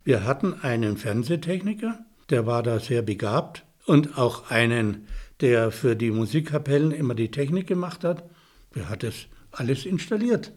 Wir 0.03 0.23
hatten 0.23 0.53
einen 0.53 0.97
Fernsehtechniker, 0.97 2.05
der 2.29 2.45
war 2.45 2.63
da 2.63 2.79
sehr 2.79 3.01
begabt 3.01 3.65
und 3.85 4.17
auch 4.17 4.51
einen, 4.51 5.07
der 5.41 5.71
für 5.71 5.95
die 5.95 6.11
Musikkapellen 6.11 6.91
immer 6.91 7.15
die 7.15 7.31
Technik 7.31 7.67
gemacht 7.67 8.03
hat. 8.03 8.29
Der 8.75 8.89
hat 8.89 9.03
das 9.03 9.25
alles 9.51 9.85
installiert. 9.85 10.53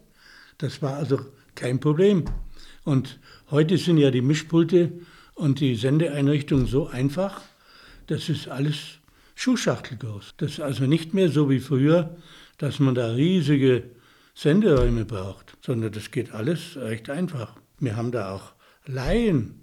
Das 0.57 0.81
war 0.81 0.95
also 0.95 1.19
kein 1.55 1.79
Problem. 1.79 2.25
Und 2.83 3.19
heute 3.49 3.77
sind 3.77 3.97
ja 3.97 4.11
die 4.11 4.21
Mischpulte 4.21 4.91
und 5.35 5.59
die 5.59 5.75
Sendeeinrichtungen 5.75 6.65
so 6.65 6.87
einfach, 6.87 7.41
das 8.09 8.27
ist 8.27 8.47
alles 8.47 8.99
Schuhschachtelgroß. 9.35 10.33
Das 10.37 10.53
ist 10.53 10.59
also 10.59 10.85
nicht 10.85 11.13
mehr 11.13 11.29
so 11.29 11.49
wie 11.49 11.59
früher, 11.59 12.17
dass 12.57 12.79
man 12.79 12.95
da 12.95 13.11
riesige 13.11 13.91
Senderäume 14.33 15.05
braucht, 15.05 15.57
sondern 15.61 15.91
das 15.91 16.11
geht 16.11 16.33
alles 16.33 16.75
recht 16.75 17.09
einfach. 17.09 17.55
Wir 17.79 17.95
haben 17.95 18.11
da 18.11 18.33
auch 18.33 18.53
Laien, 18.85 19.61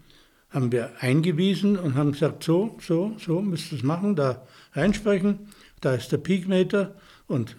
haben 0.48 0.70
wir 0.70 0.92
eingewiesen 1.00 1.76
und 1.76 1.94
haben 1.94 2.12
gesagt, 2.12 2.44
so, 2.44 2.76
so, 2.80 3.16
so 3.18 3.42
müsst 3.42 3.72
ihr 3.72 3.78
es 3.78 3.84
machen, 3.84 4.14
da 4.14 4.46
reinsprechen, 4.72 5.48
da 5.80 5.94
ist 5.94 6.12
der 6.12 6.18
Peakmeter 6.18 6.94
und 7.26 7.56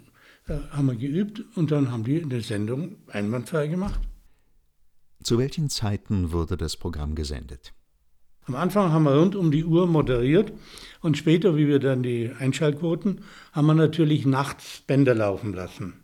äh, 0.48 0.58
haben 0.72 0.88
wir 0.88 0.96
geübt 0.96 1.44
und 1.56 1.72
dann 1.72 1.92
haben 1.92 2.06
die 2.06 2.18
in 2.18 2.30
der 2.30 2.42
Sendung 2.42 2.96
einwandfrei 3.08 3.68
gemacht. 3.68 4.00
Zu 5.22 5.38
welchen 5.38 5.70
Zeiten 5.70 6.32
wurde 6.32 6.56
das 6.56 6.78
Programm 6.78 7.14
gesendet? 7.14 7.74
Am 8.48 8.56
Anfang 8.56 8.94
haben 8.94 9.04
wir 9.04 9.18
rund 9.18 9.36
um 9.36 9.52
die 9.52 9.66
Uhr 9.66 9.88
moderiert 9.88 10.54
und 11.02 11.18
später, 11.18 11.58
wie 11.58 11.68
wir 11.68 11.80
dann 11.80 12.02
die 12.02 12.32
Einschaltquoten, 12.40 13.20
haben 13.52 13.68
wir 13.68 13.74
natürlich 13.74 14.26
nachts 14.26 14.84
Bänder 14.88 15.14
laufen 15.14 15.54
lassen, 15.54 15.96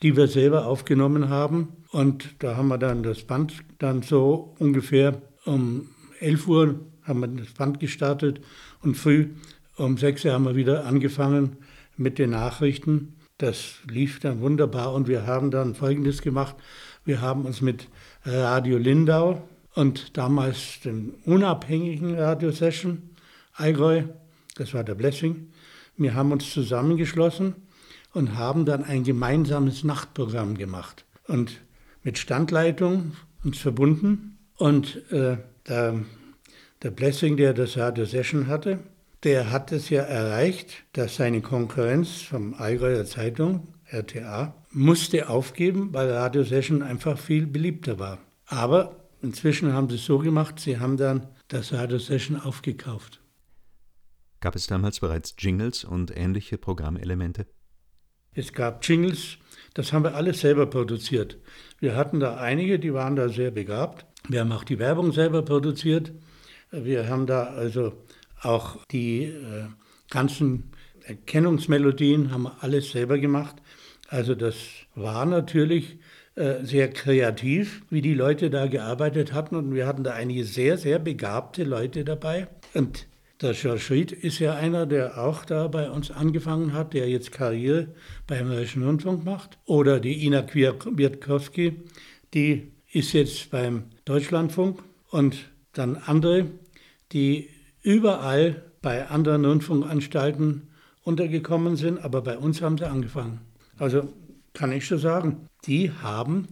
die 0.00 0.16
wir 0.16 0.28
selber 0.28 0.66
aufgenommen 0.66 1.28
haben. 1.28 1.70
Und 1.90 2.36
da 2.38 2.56
haben 2.56 2.68
wir 2.68 2.78
dann 2.78 3.02
das 3.02 3.24
Band 3.24 3.54
dann 3.78 4.02
so 4.02 4.54
ungefähr 4.60 5.20
um 5.44 5.88
11 6.20 6.46
Uhr 6.46 6.80
haben 7.02 7.18
wir 7.18 7.26
das 7.26 7.52
Band 7.54 7.80
gestartet 7.80 8.40
und 8.82 8.96
früh 8.96 9.30
um 9.76 9.98
6 9.98 10.24
Uhr 10.24 10.32
haben 10.34 10.44
wir 10.44 10.54
wieder 10.54 10.86
angefangen 10.86 11.56
mit 11.96 12.20
den 12.20 12.30
Nachrichten. 12.30 13.16
Das 13.38 13.78
lief 13.90 14.20
dann 14.20 14.40
wunderbar 14.40 14.94
und 14.94 15.08
wir 15.08 15.26
haben 15.26 15.50
dann 15.50 15.74
Folgendes 15.74 16.22
gemacht. 16.22 16.54
Wir 17.04 17.20
haben 17.20 17.44
uns 17.44 17.60
mit 17.60 17.88
Radio 18.24 18.78
Lindau 18.78 19.42
und 19.74 20.16
damals 20.16 20.80
den 20.84 21.14
unabhängigen 21.24 22.14
Radiosession 22.14 23.10
Allgäu, 23.54 24.04
das 24.56 24.74
war 24.74 24.84
der 24.84 24.94
Blessing. 24.94 25.50
Wir 25.96 26.14
haben 26.14 26.32
uns 26.32 26.50
zusammengeschlossen 26.50 27.54
und 28.12 28.36
haben 28.36 28.64
dann 28.64 28.84
ein 28.84 29.04
gemeinsames 29.04 29.84
Nachtprogramm 29.84 30.56
gemacht. 30.56 31.04
Und 31.26 31.60
mit 32.02 32.18
Standleitung 32.18 33.12
uns 33.44 33.58
verbunden 33.58 34.38
und 34.56 35.10
äh, 35.12 35.36
da, 35.64 35.94
der 36.82 36.90
Blessing, 36.90 37.36
der 37.36 37.54
das 37.54 37.76
Radio 37.76 38.04
Session 38.04 38.46
hatte, 38.46 38.80
der 39.22 39.52
hat 39.52 39.70
es 39.70 39.88
ja 39.88 40.02
erreicht, 40.02 40.84
dass 40.94 41.16
seine 41.16 41.40
Konkurrenz 41.40 42.22
vom 42.22 42.54
Allgäuer 42.54 43.04
Zeitung, 43.04 43.68
RTA, 43.86 44.54
musste 44.72 45.28
aufgeben, 45.28 45.90
weil 45.92 46.10
Radio 46.10 46.42
Session 46.42 46.82
einfach 46.82 47.18
viel 47.18 47.46
beliebter 47.46 47.98
war. 47.98 48.18
Aber 48.46 49.01
inzwischen 49.22 49.72
haben 49.72 49.88
sie 49.88 49.96
es 49.96 50.04
so 50.04 50.18
gemacht, 50.18 50.60
sie 50.60 50.78
haben 50.78 50.96
dann 50.96 51.28
das 51.48 51.72
Radio 51.72 51.98
Session 51.98 52.38
aufgekauft. 52.38 53.20
Gab 54.40 54.56
es 54.56 54.66
damals 54.66 55.00
bereits 55.00 55.34
Jingles 55.38 55.84
und 55.84 56.16
ähnliche 56.16 56.58
Programmelemente? 56.58 57.46
Es 58.34 58.52
gab 58.52 58.84
Jingles, 58.86 59.38
das 59.74 59.92
haben 59.92 60.04
wir 60.04 60.14
alles 60.14 60.40
selber 60.40 60.66
produziert. 60.66 61.38
Wir 61.78 61.96
hatten 61.96 62.18
da 62.18 62.36
einige, 62.36 62.78
die 62.78 62.92
waren 62.92 63.14
da 63.14 63.28
sehr 63.28 63.50
begabt. 63.50 64.06
Wir 64.28 64.40
haben 64.40 64.52
auch 64.52 64.64
die 64.64 64.78
Werbung 64.78 65.12
selber 65.12 65.42
produziert. 65.42 66.12
Wir 66.70 67.08
haben 67.08 67.26
da 67.26 67.44
also 67.44 67.92
auch 68.40 68.84
die 68.86 69.24
äh, 69.24 69.66
ganzen 70.10 70.72
Erkennungsmelodien 71.04 72.30
haben 72.32 72.44
wir 72.44 72.56
alles 72.62 72.92
selber 72.92 73.18
gemacht. 73.18 73.56
Also 74.08 74.34
das 74.34 74.56
war 74.94 75.26
natürlich 75.26 75.98
sehr 76.34 76.88
kreativ, 76.90 77.82
wie 77.90 78.00
die 78.00 78.14
Leute 78.14 78.48
da 78.48 78.66
gearbeitet 78.66 79.32
hatten. 79.32 79.56
Und 79.56 79.74
wir 79.74 79.86
hatten 79.86 80.04
da 80.04 80.12
einige 80.12 80.44
sehr, 80.44 80.78
sehr 80.78 80.98
begabte 80.98 81.64
Leute 81.64 82.04
dabei. 82.04 82.48
Und 82.74 83.06
der 83.42 83.52
George 83.54 83.86
Reed 83.90 84.12
ist 84.12 84.38
ja 84.38 84.54
einer, 84.54 84.86
der 84.86 85.18
auch 85.18 85.44
da 85.44 85.66
bei 85.68 85.90
uns 85.90 86.10
angefangen 86.10 86.72
hat, 86.72 86.94
der 86.94 87.08
jetzt 87.08 87.32
Karriere 87.32 87.88
beim 88.26 88.48
Bayerischen 88.48 88.84
Rundfunk 88.84 89.24
macht. 89.24 89.58
Oder 89.66 90.00
die 90.00 90.24
Ina 90.24 90.42
Kwiatkowski, 90.42 91.82
die 92.34 92.72
ist 92.92 93.12
jetzt 93.12 93.50
beim 93.50 93.84
Deutschlandfunk. 94.04 94.82
Und 95.10 95.50
dann 95.72 95.96
andere, 95.96 96.46
die 97.12 97.48
überall 97.82 98.62
bei 98.80 99.08
anderen 99.08 99.44
Rundfunkanstalten 99.44 100.68
untergekommen 101.02 101.76
sind, 101.76 102.02
aber 102.02 102.22
bei 102.22 102.38
uns 102.38 102.62
haben 102.62 102.78
sie 102.78 102.88
angefangen. 102.88 103.40
Also 103.76 104.12
kann 104.52 104.72
ich 104.72 104.86
schon 104.86 104.98
sagen, 104.98 105.48
die 105.64 105.90
haben 105.90 106.48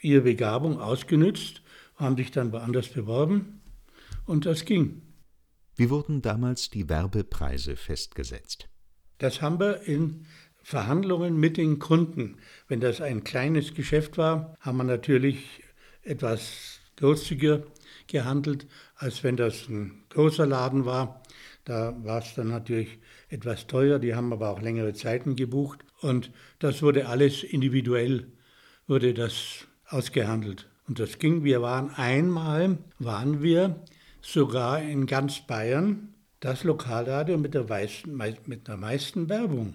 ihre 0.00 0.22
Begabung 0.22 0.80
ausgenützt, 0.80 1.62
haben 1.96 2.16
sich 2.16 2.30
dann 2.30 2.52
woanders 2.52 2.88
beworben 2.88 3.60
und 4.26 4.46
das 4.46 4.64
ging. 4.64 5.02
Wie 5.76 5.90
wurden 5.90 6.22
damals 6.22 6.70
die 6.70 6.88
Werbepreise 6.88 7.76
festgesetzt? 7.76 8.68
Das 9.18 9.40
haben 9.40 9.58
wir 9.60 9.82
in 9.82 10.26
Verhandlungen 10.62 11.36
mit 11.36 11.56
den 11.56 11.78
Kunden. 11.78 12.36
Wenn 12.68 12.80
das 12.80 13.00
ein 13.00 13.24
kleines 13.24 13.74
Geschäft 13.74 14.18
war, 14.18 14.56
haben 14.60 14.76
wir 14.78 14.84
natürlich 14.84 15.62
etwas 16.02 16.80
großzügiger 16.96 17.62
gehandelt, 18.06 18.66
als 18.96 19.24
wenn 19.24 19.36
das 19.36 19.68
ein 19.68 20.04
großer 20.10 20.46
Laden 20.46 20.84
war. 20.84 21.22
Da 21.64 21.96
war 22.04 22.18
es 22.18 22.34
dann 22.34 22.48
natürlich 22.48 22.98
etwas 23.28 23.66
teuer, 23.66 23.98
die 23.98 24.14
haben 24.14 24.32
aber 24.32 24.50
auch 24.50 24.60
längere 24.60 24.92
Zeiten 24.92 25.36
gebucht 25.36 25.84
und 26.02 26.30
das 26.58 26.82
wurde 26.82 27.06
alles 27.06 27.42
individuell, 27.42 28.26
wurde 28.86 29.14
das 29.14 29.66
ausgehandelt. 29.86 30.68
Und 30.88 30.98
das 30.98 31.18
ging, 31.18 31.44
wir 31.44 31.62
waren 31.62 31.90
einmal, 31.90 32.78
waren 32.98 33.42
wir 33.42 33.76
sogar 34.20 34.82
in 34.82 35.06
ganz 35.06 35.40
Bayern 35.46 36.14
das 36.40 36.64
Lokalradio 36.64 37.38
mit 37.38 37.54
der, 37.54 37.64
meisten, 37.64 38.16
mit 38.16 38.68
der 38.68 38.76
meisten 38.76 39.28
Werbung, 39.28 39.74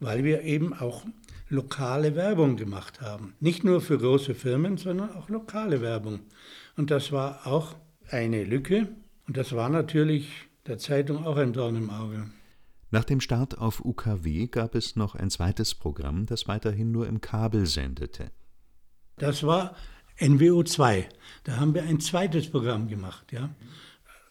weil 0.00 0.24
wir 0.24 0.42
eben 0.42 0.72
auch 0.72 1.04
lokale 1.48 2.14
Werbung 2.14 2.56
gemacht 2.56 3.00
haben. 3.00 3.34
Nicht 3.40 3.64
nur 3.64 3.80
für 3.80 3.98
große 3.98 4.34
Firmen, 4.34 4.76
sondern 4.76 5.10
auch 5.16 5.28
lokale 5.28 5.80
Werbung. 5.80 6.20
Und 6.76 6.90
das 6.90 7.10
war 7.10 7.46
auch 7.46 7.74
eine 8.10 8.44
Lücke. 8.44 8.88
Und 9.26 9.36
das 9.36 9.54
war 9.54 9.68
natürlich 9.68 10.30
der 10.66 10.78
Zeitung 10.78 11.26
auch 11.26 11.36
ein 11.36 11.52
Dorn 11.52 11.76
im 11.76 11.90
Auge. 11.90 12.26
Nach 12.90 13.04
dem 13.04 13.20
Start 13.20 13.58
auf 13.58 13.84
UKW 13.84 14.46
gab 14.46 14.74
es 14.74 14.96
noch 14.96 15.14
ein 15.14 15.28
zweites 15.28 15.74
Programm, 15.74 16.24
das 16.24 16.48
weiterhin 16.48 16.90
nur 16.90 17.06
im 17.06 17.20
Kabel 17.20 17.66
sendete. 17.66 18.30
Das 19.16 19.42
war 19.42 19.76
NWO 20.18 20.62
2. 20.62 21.06
Da 21.44 21.56
haben 21.56 21.74
wir 21.74 21.82
ein 21.82 22.00
zweites 22.00 22.50
Programm 22.50 22.88
gemacht, 22.88 23.30
ja. 23.32 23.50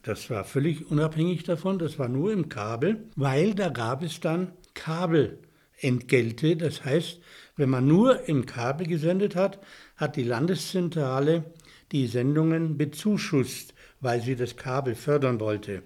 Das 0.01 0.29
war 0.31 0.43
völlig 0.43 0.89
unabhängig 0.89 1.43
davon, 1.43 1.77
das 1.77 1.99
war 1.99 2.07
nur 2.07 2.31
im 2.31 2.49
Kabel, 2.49 3.09
weil 3.15 3.53
da 3.53 3.69
gab 3.69 4.01
es 4.01 4.21
dann 4.21 4.53
Kabelentgelte. 4.73 6.55
Das 6.55 6.83
heißt, 6.83 7.19
wenn 7.57 7.69
man 7.69 7.87
nur 7.87 8.27
im 8.27 8.47
Kabel 8.47 8.87
gesendet 8.87 9.35
hat, 9.35 9.59
hat 9.97 10.15
die 10.15 10.23
Landeszentrale 10.23 11.43
die 11.91 12.07
Sendungen 12.07 12.77
bezuschusst, 12.77 13.75
weil 13.99 14.21
sie 14.21 14.35
das 14.35 14.55
Kabel 14.55 14.95
fördern 14.95 15.39
wollte. 15.39 15.83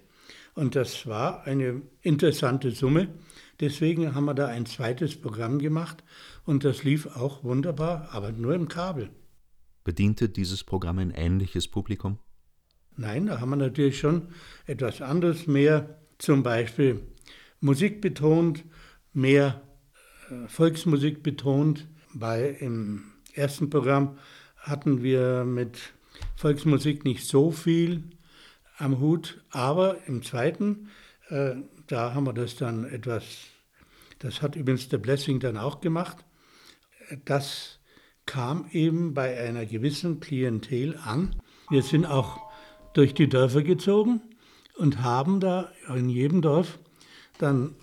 Und 0.53 0.75
das 0.75 1.07
war 1.07 1.45
eine 1.45 1.81
interessante 2.01 2.71
Summe. 2.71 3.07
Deswegen 3.59 4.15
haben 4.15 4.25
wir 4.25 4.33
da 4.33 4.47
ein 4.47 4.65
zweites 4.65 5.15
Programm 5.19 5.59
gemacht 5.59 6.03
und 6.45 6.63
das 6.63 6.83
lief 6.83 7.05
auch 7.15 7.43
wunderbar, 7.43 8.09
aber 8.11 8.31
nur 8.31 8.55
im 8.55 8.67
Kabel. 8.67 9.09
Bediente 9.83 10.29
dieses 10.29 10.63
Programm 10.63 10.99
ein 10.99 11.11
ähnliches 11.11 11.67
Publikum? 11.67 12.19
Nein, 12.97 13.27
da 13.27 13.39
haben 13.39 13.51
wir 13.51 13.55
natürlich 13.55 13.99
schon 13.99 14.27
etwas 14.65 15.01
anderes, 15.01 15.47
mehr 15.47 16.01
zum 16.17 16.43
Beispiel 16.43 17.01
Musik 17.59 18.01
betont, 18.01 18.65
mehr 19.13 19.61
äh, 20.29 20.47
Volksmusik 20.47 21.23
betont, 21.23 21.87
weil 22.13 22.57
im 22.59 23.03
ersten 23.33 23.69
Programm 23.69 24.17
hatten 24.57 25.03
wir 25.03 25.45
mit 25.45 25.93
Volksmusik 26.35 27.05
nicht 27.05 27.25
so 27.25 27.51
viel 27.51 28.03
am 28.81 28.99
Hut, 28.99 29.43
aber 29.51 30.07
im 30.07 30.23
zweiten, 30.23 30.89
äh, 31.29 31.55
da 31.87 32.13
haben 32.13 32.25
wir 32.25 32.33
das 32.33 32.55
dann 32.55 32.83
etwas, 32.83 33.23
das 34.19 34.41
hat 34.41 34.55
übrigens 34.55 34.89
der 34.89 34.97
Blessing 34.97 35.39
dann 35.39 35.57
auch 35.57 35.81
gemacht, 35.81 36.17
das 37.25 37.79
kam 38.25 38.67
eben 38.71 39.13
bei 39.13 39.37
einer 39.39 39.65
gewissen 39.65 40.19
Klientel 40.19 40.97
an. 41.03 41.35
Wir 41.69 41.83
sind 41.83 42.05
auch 42.05 42.39
durch 42.93 43.13
die 43.13 43.29
Dörfer 43.29 43.63
gezogen 43.63 44.21
und 44.77 45.01
haben 45.01 45.39
da 45.39 45.71
in 45.93 46.09
jedem 46.09 46.41
Dorf 46.41 46.79
dann 47.37 47.75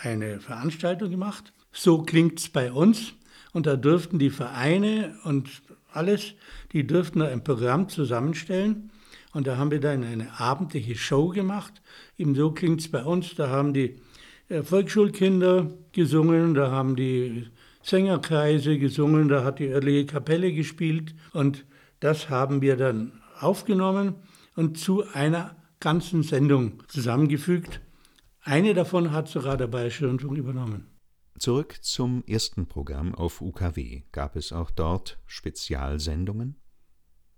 eine 0.00 0.40
Veranstaltung 0.40 1.10
gemacht. 1.10 1.52
So 1.72 2.02
klingt 2.02 2.40
es 2.40 2.48
bei 2.48 2.72
uns. 2.72 3.14
Und 3.52 3.66
da 3.66 3.76
durften 3.76 4.18
die 4.18 4.30
Vereine 4.30 5.14
und 5.24 5.62
alles, 5.92 6.34
die 6.72 6.86
durften 6.86 7.20
da 7.20 7.26
ein 7.26 7.44
Programm 7.44 7.88
zusammenstellen. 7.88 8.90
Und 9.32 9.46
da 9.46 9.56
haben 9.56 9.70
wir 9.70 9.80
dann 9.80 10.04
eine 10.04 10.38
abendliche 10.38 10.94
Show 10.94 11.28
gemacht. 11.28 11.80
Eben 12.18 12.34
so 12.34 12.52
klingt 12.52 12.80
es 12.80 12.90
bei 12.90 13.02
uns. 13.02 13.34
Da 13.34 13.48
haben 13.48 13.72
die 13.72 14.00
äh, 14.48 14.62
Volksschulkinder 14.62 15.70
gesungen, 15.92 16.54
da 16.54 16.70
haben 16.70 16.96
die 16.96 17.48
Sängerkreise 17.82 18.78
gesungen, 18.78 19.28
da 19.28 19.44
hat 19.44 19.58
die 19.58 19.68
örtliche 19.68 20.06
Kapelle 20.06 20.52
gespielt. 20.52 21.14
Und 21.32 21.64
das 22.00 22.28
haben 22.28 22.60
wir 22.60 22.76
dann 22.76 23.12
aufgenommen 23.40 24.14
und 24.54 24.78
zu 24.78 25.04
einer 25.14 25.56
ganzen 25.80 26.22
Sendung 26.22 26.82
zusammengefügt. 26.88 27.80
Eine 28.42 28.74
davon 28.74 29.12
hat 29.12 29.28
sogar 29.28 29.56
der 29.56 29.66
Bayerische 29.68 30.06
Rundfunk 30.06 30.36
übernommen. 30.36 30.86
Zurück 31.38 31.78
zum 31.80 32.22
ersten 32.26 32.66
Programm 32.66 33.14
auf 33.14 33.40
UKW. 33.40 34.02
Gab 34.12 34.36
es 34.36 34.52
auch 34.52 34.70
dort 34.70 35.18
Spezialsendungen? 35.26 36.61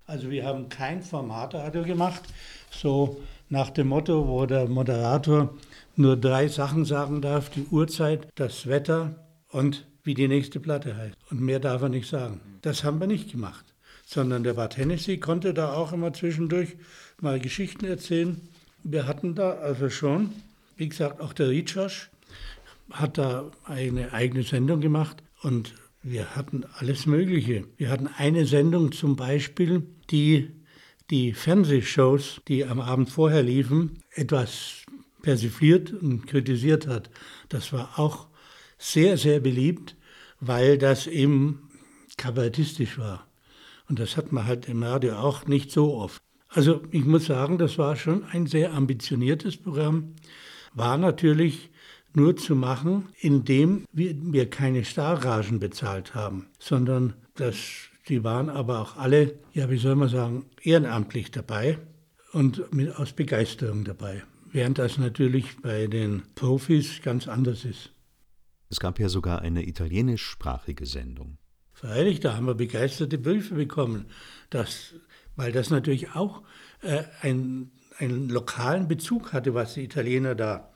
Also 0.06 0.30
wir 0.30 0.44
haben 0.44 0.68
kein 0.68 1.02
Formatradio 1.02 1.82
gemacht, 1.82 2.22
so 2.70 3.20
nach 3.48 3.70
dem 3.70 3.88
Motto, 3.88 4.28
wo 4.28 4.44
der 4.44 4.68
Moderator 4.68 5.54
nur 5.96 6.16
drei 6.16 6.48
Sachen 6.48 6.84
sagen 6.84 7.22
darf, 7.22 7.48
die 7.48 7.66
Uhrzeit, 7.70 8.28
das 8.34 8.66
Wetter 8.66 9.14
und 9.48 9.86
wie 10.02 10.12
die 10.14 10.28
nächste 10.28 10.60
Platte 10.60 10.94
heißt. 10.96 11.16
Und 11.30 11.40
mehr 11.40 11.58
darf 11.58 11.80
er 11.80 11.88
nicht 11.88 12.08
sagen. 12.08 12.40
Das 12.60 12.84
haben 12.84 13.00
wir 13.00 13.06
nicht 13.06 13.32
gemacht, 13.32 13.64
sondern 14.04 14.42
der 14.42 14.54
Bad 14.54 14.76
Hennessy 14.76 15.18
konnte 15.18 15.54
da 15.54 15.72
auch 15.72 15.92
immer 15.92 16.12
zwischendurch 16.12 16.76
mal 17.20 17.40
Geschichten 17.40 17.86
erzählen. 17.86 18.40
Wir 18.82 19.06
hatten 19.06 19.34
da 19.34 19.52
also 19.52 19.88
schon, 19.88 20.32
wie 20.76 20.88
gesagt, 20.88 21.22
auch 21.22 21.32
der 21.32 21.48
Rietschosch 21.48 22.10
hat 22.90 23.16
da 23.16 23.50
eine 23.64 24.12
eigene 24.12 24.42
Sendung 24.42 24.82
gemacht 24.82 25.22
und 25.42 25.72
wir 26.04 26.36
hatten 26.36 26.64
alles 26.76 27.06
Mögliche. 27.06 27.64
Wir 27.76 27.88
hatten 27.88 28.08
eine 28.08 28.46
Sendung 28.46 28.92
zum 28.92 29.16
Beispiel, 29.16 29.86
die 30.10 30.50
die 31.10 31.32
Fernsehshows, 31.32 32.40
die 32.48 32.64
am 32.64 32.80
Abend 32.80 33.10
vorher 33.10 33.42
liefen, 33.42 34.02
etwas 34.10 34.84
persifliert 35.22 35.92
und 35.92 36.26
kritisiert 36.26 36.86
hat. 36.86 37.10
Das 37.48 37.72
war 37.72 37.98
auch 37.98 38.28
sehr, 38.78 39.16
sehr 39.16 39.40
beliebt, 39.40 39.96
weil 40.40 40.78
das 40.78 41.06
eben 41.06 41.70
kabarettistisch 42.16 42.98
war. 42.98 43.26
Und 43.88 43.98
das 43.98 44.16
hat 44.16 44.32
man 44.32 44.46
halt 44.46 44.68
im 44.68 44.82
Radio 44.82 45.16
auch 45.16 45.46
nicht 45.46 45.70
so 45.70 45.94
oft. 45.94 46.22
Also 46.48 46.82
ich 46.90 47.04
muss 47.04 47.26
sagen, 47.26 47.58
das 47.58 47.78
war 47.78 47.96
schon 47.96 48.24
ein 48.24 48.46
sehr 48.46 48.72
ambitioniertes 48.72 49.56
Programm. 49.56 50.14
War 50.72 50.96
natürlich 50.96 51.70
nur 52.16 52.36
zu 52.36 52.54
machen, 52.54 53.08
indem 53.20 53.84
wir, 53.92 54.48
keine 54.50 54.84
Stargagen 54.84 55.58
bezahlt 55.58 56.14
haben, 56.14 56.46
sondern 56.58 57.14
das 57.34 57.56
sie 58.06 58.24
waren 58.24 58.50
aber 58.50 58.80
auch 58.80 58.96
alle, 58.96 59.38
ja, 59.52 59.70
wie 59.70 59.78
soll 59.78 59.96
man 59.96 60.08
sagen, 60.08 60.46
ehrenamtlich 60.62 61.30
dabei 61.30 61.78
und 62.32 62.72
mit, 62.72 62.94
aus 62.96 63.12
Begeisterung 63.12 63.84
dabei. 63.84 64.22
Während 64.52 64.78
das 64.78 64.98
natürlich 64.98 65.60
bei 65.62 65.86
den 65.86 66.22
Profis 66.34 67.02
ganz 67.02 67.26
anders 67.26 67.64
ist. 67.64 67.90
Es 68.70 68.78
gab 68.78 68.98
ja 68.98 69.08
sogar 69.08 69.42
eine 69.42 69.66
italienischsprachige 69.66 70.86
Sendung. 70.86 71.38
Freilich, 71.72 72.20
da 72.20 72.36
haben 72.36 72.46
wir 72.46 72.54
begeisterte 72.54 73.18
Briefe 73.18 73.54
bekommen, 73.54 74.06
dass, 74.50 74.94
weil 75.34 75.52
das 75.52 75.70
natürlich 75.70 76.14
auch 76.14 76.42
äh, 76.82 77.02
ein, 77.20 77.72
einen 77.98 78.28
lokalen 78.28 78.86
Bezug 78.86 79.32
hatte, 79.32 79.54
was 79.54 79.74
die 79.74 79.84
Italiener 79.84 80.34
da 80.34 80.72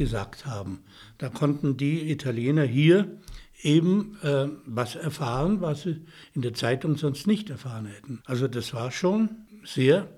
gesagt 0.00 0.46
haben. 0.46 0.82
Da 1.18 1.28
konnten 1.28 1.76
die 1.76 2.10
Italiener 2.10 2.64
hier 2.64 3.18
eben 3.60 4.16
äh, 4.22 4.48
was 4.64 4.96
erfahren, 4.96 5.60
was 5.60 5.82
sie 5.82 6.06
in 6.32 6.40
der 6.40 6.54
Zeitung 6.54 6.96
sonst 6.96 7.26
nicht 7.26 7.50
erfahren 7.50 7.84
hätten. 7.84 8.22
Also 8.24 8.48
das 8.48 8.72
war 8.72 8.92
schon 8.92 9.28
sehr, 9.62 10.08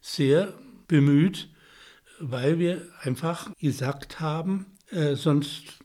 sehr 0.00 0.54
bemüht, 0.88 1.50
weil 2.18 2.58
wir 2.58 2.82
einfach 3.02 3.54
gesagt 3.60 4.18
haben, 4.18 4.66
äh, 4.90 5.14
sonst 5.14 5.78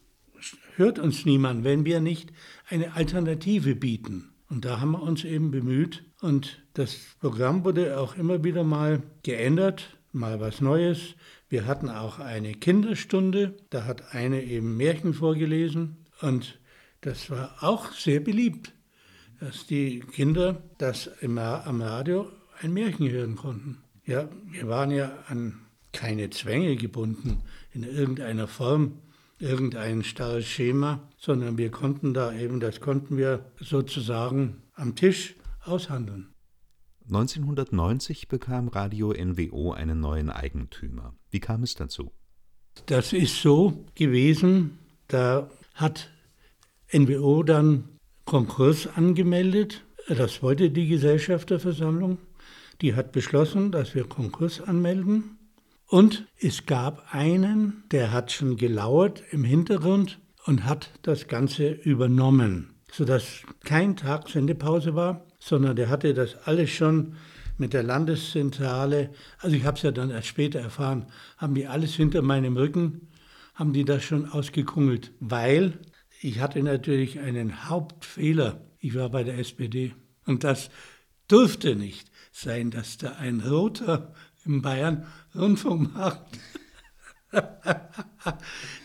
hört 0.76 0.98
uns 0.98 1.24
niemand, 1.24 1.64
wenn 1.64 1.86
wir 1.86 2.00
nicht 2.00 2.34
eine 2.68 2.96
Alternative 2.96 3.76
bieten. 3.76 4.34
Und 4.50 4.66
da 4.66 4.80
haben 4.80 4.94
wir 4.94 5.04
uns 5.04 5.26
eben 5.26 5.52
bemüht 5.52 6.04
und 6.22 6.64
das 6.74 6.98
Programm 7.20 7.64
wurde 7.66 8.00
auch 8.00 8.18
immer 8.18 8.44
wieder 8.44 8.64
mal 8.64 9.04
geändert, 9.22 9.96
mal 10.12 10.40
was 10.40 10.60
Neues. 10.60 11.14
Wir 11.54 11.68
hatten 11.68 11.88
auch 11.88 12.18
eine 12.18 12.56
Kinderstunde, 12.56 13.56
da 13.70 13.86
hat 13.86 14.16
eine 14.16 14.42
eben 14.42 14.76
Märchen 14.76 15.14
vorgelesen 15.14 15.98
und 16.20 16.58
das 17.02 17.30
war 17.30 17.58
auch 17.62 17.92
sehr 17.92 18.22
beliebt, 18.22 18.74
dass 19.40 19.68
die 19.68 20.00
Kinder 20.00 20.64
das 20.80 21.12
im, 21.22 21.38
am 21.38 21.80
Radio 21.84 22.28
ein 22.60 22.74
Märchen 22.74 23.08
hören 23.08 23.36
konnten. 23.36 23.84
Ja, 24.08 24.28
wir 24.50 24.68
waren 24.68 24.90
ja 24.90 25.16
an 25.28 25.60
keine 25.92 26.32
Zwänge 26.32 26.76
gebunden 26.76 27.44
in 27.72 27.84
irgendeiner 27.84 28.48
Form, 28.48 28.98
irgendein 29.38 30.04
starres 30.04 30.48
Schema, 30.48 31.08
sondern 31.20 31.60
wir 31.60 31.70
konnten 31.70 32.16
da 32.16 32.34
eben, 32.34 32.62
das 32.62 32.82
konnten 32.82 33.16
wir 33.16 33.46
sozusagen 33.60 34.64
am 34.74 34.96
Tisch 34.96 35.36
aushandeln. 35.66 36.33
1990 37.08 38.28
bekam 38.28 38.68
Radio 38.70 39.14
NWO 39.14 39.72
einen 39.72 40.00
neuen 40.00 40.30
Eigentümer. 40.30 41.14
Wie 41.30 41.40
kam 41.40 41.64
es 41.64 41.76
dazu? 41.76 42.12
Das 42.86 43.14
ist 43.14 43.42
so 43.42 43.86
gewesen, 43.96 44.80
da 45.08 45.50
hat 45.74 46.10
NWO 46.92 47.44
dann 47.44 47.90
Konkurs 48.26 48.88
angemeldet. 48.88 49.84
Das 50.08 50.42
wollte 50.42 50.70
die 50.70 50.88
Gesellschafterversammlung. 50.88 52.18
Die 52.82 52.96
hat 52.96 53.12
beschlossen, 53.12 53.72
dass 53.72 53.96
wir 53.96 54.06
Konkurs 54.06 54.62
anmelden. 54.62 55.38
Und 55.88 56.26
es 56.40 56.66
gab 56.66 57.14
einen, 57.14 57.84
der 57.92 58.12
hat 58.12 58.32
schon 58.32 58.58
gelauert 58.58 59.24
im 59.32 59.44
Hintergrund 59.44 60.20
und 60.46 60.66
hat 60.66 60.90
das 61.04 61.28
Ganze 61.28 61.70
übernommen, 61.70 62.74
sodass 62.92 63.44
kein 63.64 63.96
Tag 63.96 64.30
Sendepause 64.30 64.96
war, 64.96 65.26
sondern 65.44 65.76
der 65.76 65.90
hatte 65.90 66.14
das 66.14 66.36
alles 66.46 66.70
schon 66.70 67.16
mit 67.58 67.74
der 67.74 67.84
Landeszentrale, 67.84 69.10
also 69.40 69.56
ich 69.56 69.66
habe 69.66 69.78
es 69.78 69.84
ja 69.84 69.92
dann 69.92 70.10
erst 70.10 70.28
später 70.28 70.60
erfahren, 70.60 71.06
haben 71.38 71.54
die 71.54 71.68
alles 71.68 71.94
hinter 71.96 72.22
meinem 72.22 72.56
Rücken, 72.56 73.10
haben 73.54 73.74
die 73.74 73.86
das 73.86 74.04
schon 74.04 74.28
ausgekungelt, 74.28 75.12
weil 75.20 75.80
ich 76.22 76.40
hatte 76.40 76.64
natürlich 76.64 77.20
einen 77.20 77.70
Hauptfehler. 77.70 78.62
Ich 78.80 78.96
war 78.96 79.10
bei 79.10 79.24
der 79.24 79.38
SPD. 79.38 79.94
Und 80.26 80.46
das 80.46 80.70
durfte 81.28 81.76
nicht 81.76 82.10
sein, 82.32 82.72
dass 82.72 82.98
da 82.98 83.14
ein 83.20 83.42
Roter 83.42 84.14
in 84.46 84.62
Bayern 84.62 85.06
Rundfunk 85.36 85.94
macht. 85.94 86.22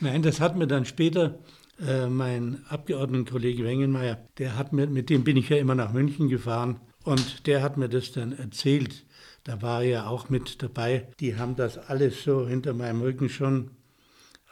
Nein, 0.00 0.22
das 0.22 0.40
hat 0.40 0.56
mir 0.56 0.66
dann 0.66 0.84
später 0.84 1.38
äh, 1.80 2.08
mein 2.08 2.64
Abgeordnetenkollege 2.68 3.64
Wengenmeier, 3.64 4.26
der 4.38 4.56
hat 4.56 4.72
mir, 4.72 4.86
mit 4.86 5.10
dem 5.10 5.24
bin 5.24 5.36
ich 5.36 5.48
ja 5.48 5.58
immer 5.58 5.74
nach 5.74 5.92
München 5.92 6.28
gefahren 6.28 6.80
und 7.04 7.46
der 7.46 7.62
hat 7.62 7.76
mir 7.76 7.88
das 7.88 8.12
dann 8.12 8.32
erzählt. 8.32 9.06
Da 9.44 9.62
war 9.62 9.82
er 9.82 9.88
ja 9.88 10.06
auch 10.06 10.28
mit 10.28 10.62
dabei. 10.62 11.08
Die 11.20 11.36
haben 11.36 11.56
das 11.56 11.78
alles 11.78 12.22
so 12.22 12.46
hinter 12.46 12.74
meinem 12.74 13.00
Rücken 13.00 13.28
schon 13.28 13.70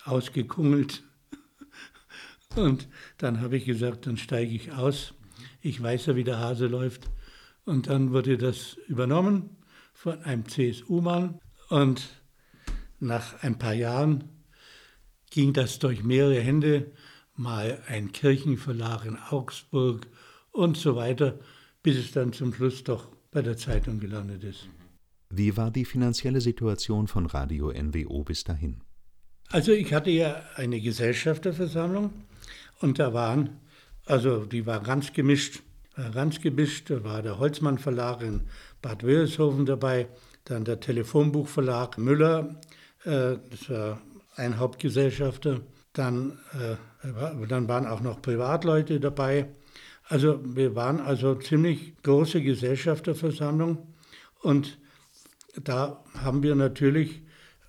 ausgekungelt. 0.04 1.02
Und 2.56 2.88
dann 3.18 3.42
habe 3.42 3.58
ich 3.58 3.66
gesagt, 3.66 4.06
dann 4.06 4.16
steige 4.16 4.54
ich 4.54 4.72
aus. 4.72 5.12
Ich 5.60 5.82
weiß 5.82 6.06
ja, 6.06 6.16
wie 6.16 6.24
der 6.24 6.38
Hase 6.38 6.66
läuft. 6.66 7.10
Und 7.66 7.88
dann 7.88 8.12
wurde 8.12 8.38
das 8.38 8.78
übernommen 8.86 9.58
von 9.92 10.22
einem 10.22 10.48
CSU-Mann. 10.48 11.40
Und 11.68 12.08
nach 12.98 13.42
ein 13.42 13.58
paar 13.58 13.74
Jahren 13.74 14.24
ging 15.30 15.52
das 15.52 15.78
durch 15.78 16.04
mehrere 16.04 16.40
Hände, 16.40 16.92
mal 17.38 17.82
ein 17.86 18.12
Kirchenverlag 18.12 19.04
in 19.04 19.18
Augsburg 19.30 20.06
und 20.52 20.76
so 20.76 20.96
weiter, 20.96 21.38
bis 21.82 21.96
es 21.96 22.12
dann 22.12 22.32
zum 22.32 22.52
Schluss 22.52 22.84
doch 22.84 23.08
bei 23.30 23.42
der 23.42 23.56
Zeitung 23.56 24.00
gelandet 24.00 24.44
ist. 24.44 24.68
Wie 25.30 25.56
war 25.56 25.70
die 25.70 25.84
finanzielle 25.84 26.40
Situation 26.40 27.08
von 27.08 27.26
Radio 27.26 27.72
NWO 27.72 28.24
bis 28.24 28.44
dahin? 28.44 28.80
Also 29.50 29.72
ich 29.72 29.92
hatte 29.92 30.10
ja 30.10 30.42
eine 30.56 30.80
Gesellschafterversammlung 30.80 32.12
und 32.80 32.98
da 32.98 33.12
waren, 33.12 33.60
also 34.04 34.44
die 34.44 34.66
war 34.66 34.80
ganz 34.80 35.12
gemischt, 35.12 35.62
war 35.96 36.10
ganz 36.10 36.40
gemischt. 36.40 36.90
Da 36.90 37.04
war 37.04 37.22
der 37.22 37.38
Holzmann 37.38 37.78
Verlag 37.78 38.22
in 38.22 38.42
Bad 38.82 39.02
Wörishofen 39.02 39.66
dabei, 39.66 40.08
dann 40.44 40.64
der 40.64 40.80
Telefonbuchverlag 40.80 41.98
Müller, 41.98 42.60
äh, 43.04 43.36
das 43.50 43.68
war 43.68 44.00
ein 44.36 44.58
Hauptgesellschafter. 44.58 45.60
Dann, 45.96 46.38
äh, 46.52 47.46
dann 47.48 47.68
waren 47.68 47.86
auch 47.86 48.00
noch 48.00 48.20
Privatleute 48.20 49.00
dabei. 49.00 49.48
Also 50.04 50.38
wir 50.44 50.76
waren 50.76 51.00
also 51.00 51.34
ziemlich 51.36 51.94
große 52.02 52.42
Gesellschafterversammlung 52.42 53.94
und 54.42 54.78
da 55.62 56.04
haben 56.22 56.42
wir 56.42 56.54
natürlich 56.54 57.22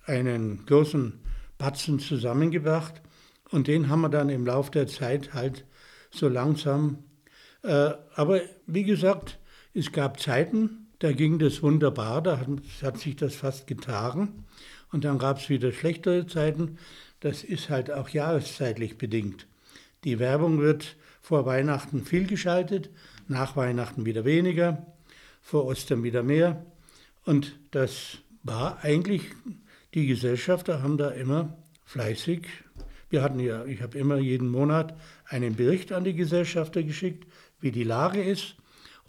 einen 0.04 0.66
großen 0.66 1.20
Batzen 1.56 1.98
zusammengebracht 1.98 3.00
und 3.50 3.66
den 3.66 3.88
haben 3.88 4.02
wir 4.02 4.10
dann 4.10 4.28
im 4.28 4.44
Laufe 4.44 4.70
der 4.72 4.86
Zeit 4.86 5.32
halt 5.32 5.64
so 6.10 6.28
langsam. 6.28 6.98
Äh, 7.62 7.92
aber 8.14 8.42
wie 8.66 8.84
gesagt, 8.84 9.38
es 9.72 9.90
gab 9.90 10.20
Zeiten, 10.20 10.88
da 10.98 11.12
ging 11.12 11.38
das 11.38 11.62
wunderbar, 11.62 12.22
da 12.22 12.38
hat, 12.38 12.48
hat 12.82 12.98
sich 12.98 13.16
das 13.16 13.34
fast 13.36 13.66
getragen. 13.66 14.44
Und 14.92 15.04
dann 15.04 15.18
gab 15.18 15.38
es 15.38 15.48
wieder 15.48 15.72
schlechtere 15.72 16.26
Zeiten. 16.26 16.78
Das 17.20 17.44
ist 17.44 17.68
halt 17.68 17.90
auch 17.90 18.08
jahreszeitlich 18.08 18.98
bedingt. 18.98 19.46
Die 20.04 20.18
Werbung 20.18 20.60
wird 20.60 20.96
vor 21.20 21.46
Weihnachten 21.46 22.04
viel 22.04 22.26
geschaltet, 22.26 22.90
nach 23.26 23.56
Weihnachten 23.56 24.06
wieder 24.06 24.24
weniger, 24.24 24.86
vor 25.42 25.66
Ostern 25.66 26.02
wieder 26.02 26.22
mehr. 26.22 26.64
Und 27.24 27.58
das 27.72 28.18
war 28.42 28.82
eigentlich, 28.82 29.22
die 29.94 30.06
Gesellschafter 30.06 30.82
haben 30.82 30.96
da 30.96 31.10
immer 31.10 31.58
fleißig 31.84 32.46
wir 33.10 33.22
hatten 33.22 33.40
ja, 33.40 33.64
ich 33.64 33.82
habe 33.82 33.98
immer 33.98 34.18
jeden 34.18 34.48
Monat 34.48 34.94
einen 35.26 35.56
Bericht 35.56 35.92
an 35.92 36.04
die 36.04 36.14
Gesellschafter 36.14 36.82
geschickt, 36.82 37.26
wie 37.60 37.70
die 37.70 37.84
Lage 37.84 38.22
ist. 38.22 38.56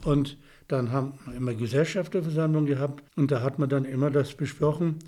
Und 0.03 0.37
dann 0.67 0.91
haben 0.91 1.19
wir 1.25 1.35
immer 1.35 1.53
Gesellschafterversammlung 1.53 2.65
gehabt 2.65 3.03
und 3.15 3.31
da 3.31 3.41
hat 3.41 3.59
man 3.59 3.69
dann 3.69 3.85
immer 3.85 4.09
das 4.09 4.33
besprochen, 4.35 4.99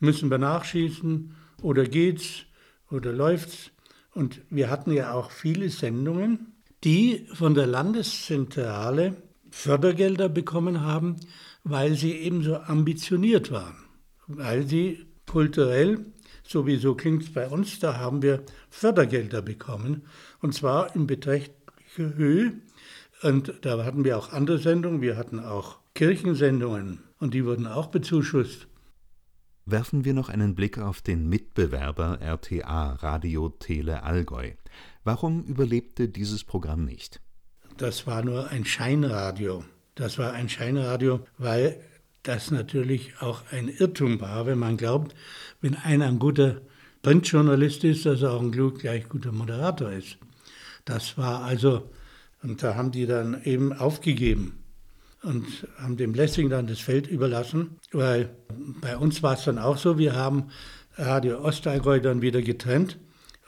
müssen 0.00 0.30
wir 0.30 0.38
nachschießen 0.38 1.34
oder 1.62 1.84
geht's 1.84 2.44
oder 2.90 3.12
läuft's. 3.12 3.70
Und 4.14 4.40
wir 4.50 4.70
hatten 4.70 4.92
ja 4.92 5.12
auch 5.12 5.30
viele 5.30 5.68
Sendungen, 5.68 6.54
die 6.84 7.26
von 7.34 7.54
der 7.54 7.66
Landeszentrale 7.66 9.16
Fördergelder 9.50 10.28
bekommen 10.28 10.82
haben, 10.82 11.16
weil 11.64 11.94
sie 11.94 12.12
eben 12.12 12.42
so 12.42 12.56
ambitioniert 12.56 13.50
waren, 13.50 13.76
weil 14.26 14.66
sie 14.66 15.06
kulturell 15.26 16.04
Sowieso 16.48 16.94
klingt 16.94 17.24
es 17.24 17.32
bei 17.34 17.46
uns, 17.46 17.78
da 17.78 17.98
haben 17.98 18.22
wir 18.22 18.42
Fördergelder 18.70 19.42
bekommen 19.42 20.06
und 20.40 20.54
zwar 20.54 20.96
in 20.96 21.06
beträchtlicher 21.06 22.14
Höhe. 22.16 22.54
Und 23.20 23.52
da 23.60 23.84
hatten 23.84 24.02
wir 24.02 24.16
auch 24.16 24.32
andere 24.32 24.56
Sendungen, 24.56 25.02
wir 25.02 25.18
hatten 25.18 25.40
auch 25.40 25.76
Kirchensendungen 25.92 27.00
und 27.20 27.34
die 27.34 27.44
wurden 27.44 27.66
auch 27.66 27.88
bezuschusst. 27.88 28.66
Werfen 29.70 30.06
wir 30.06 30.14
noch 30.14 30.30
einen 30.30 30.54
Blick 30.54 30.78
auf 30.78 31.02
den 31.02 31.28
Mitbewerber 31.28 32.22
RTA 32.22 32.94
Radio 32.94 33.50
Tele 33.50 34.02
Allgäu. 34.02 34.52
Warum 35.04 35.44
überlebte 35.44 36.08
dieses 36.08 36.42
Programm 36.42 36.86
nicht? 36.86 37.20
Das 37.76 38.06
war 38.06 38.24
nur 38.24 38.48
ein 38.48 38.64
Scheinradio. 38.64 39.62
Das 39.94 40.16
war 40.16 40.32
ein 40.32 40.48
Scheinradio, 40.48 41.20
weil 41.36 41.78
das 42.22 42.50
natürlich 42.50 43.20
auch 43.20 43.42
ein 43.50 43.68
Irrtum 43.68 44.22
war, 44.22 44.46
wenn 44.46 44.58
man 44.58 44.78
glaubt, 44.78 45.14
wenn 45.60 45.74
einer 45.74 46.06
ein 46.06 46.18
guter 46.18 46.62
Printjournalist 47.02 47.84
ist, 47.84 48.06
dass 48.06 48.22
er 48.22 48.32
auch 48.32 48.40
ein 48.40 48.52
gleich 48.52 49.06
guter 49.10 49.32
Moderator 49.32 49.92
ist. 49.92 50.16
Das 50.86 51.18
war 51.18 51.42
also 51.42 51.90
Und 52.42 52.62
da 52.62 52.74
haben 52.74 52.90
die 52.90 53.04
dann 53.04 53.42
eben 53.44 53.74
aufgegeben 53.74 54.64
und 55.22 55.66
haben 55.78 55.96
dem 55.96 56.14
Lessing 56.14 56.48
dann 56.48 56.66
das 56.66 56.80
Feld 56.80 57.06
überlassen, 57.06 57.78
weil 57.92 58.30
bei 58.80 58.96
uns 58.96 59.22
war 59.22 59.34
es 59.34 59.44
dann 59.44 59.58
auch 59.58 59.76
so, 59.76 59.98
wir 59.98 60.14
haben 60.14 60.48
Radio 60.96 61.40
Ostallgäu 61.40 62.00
dann 62.00 62.22
wieder 62.22 62.42
getrennt 62.42 62.98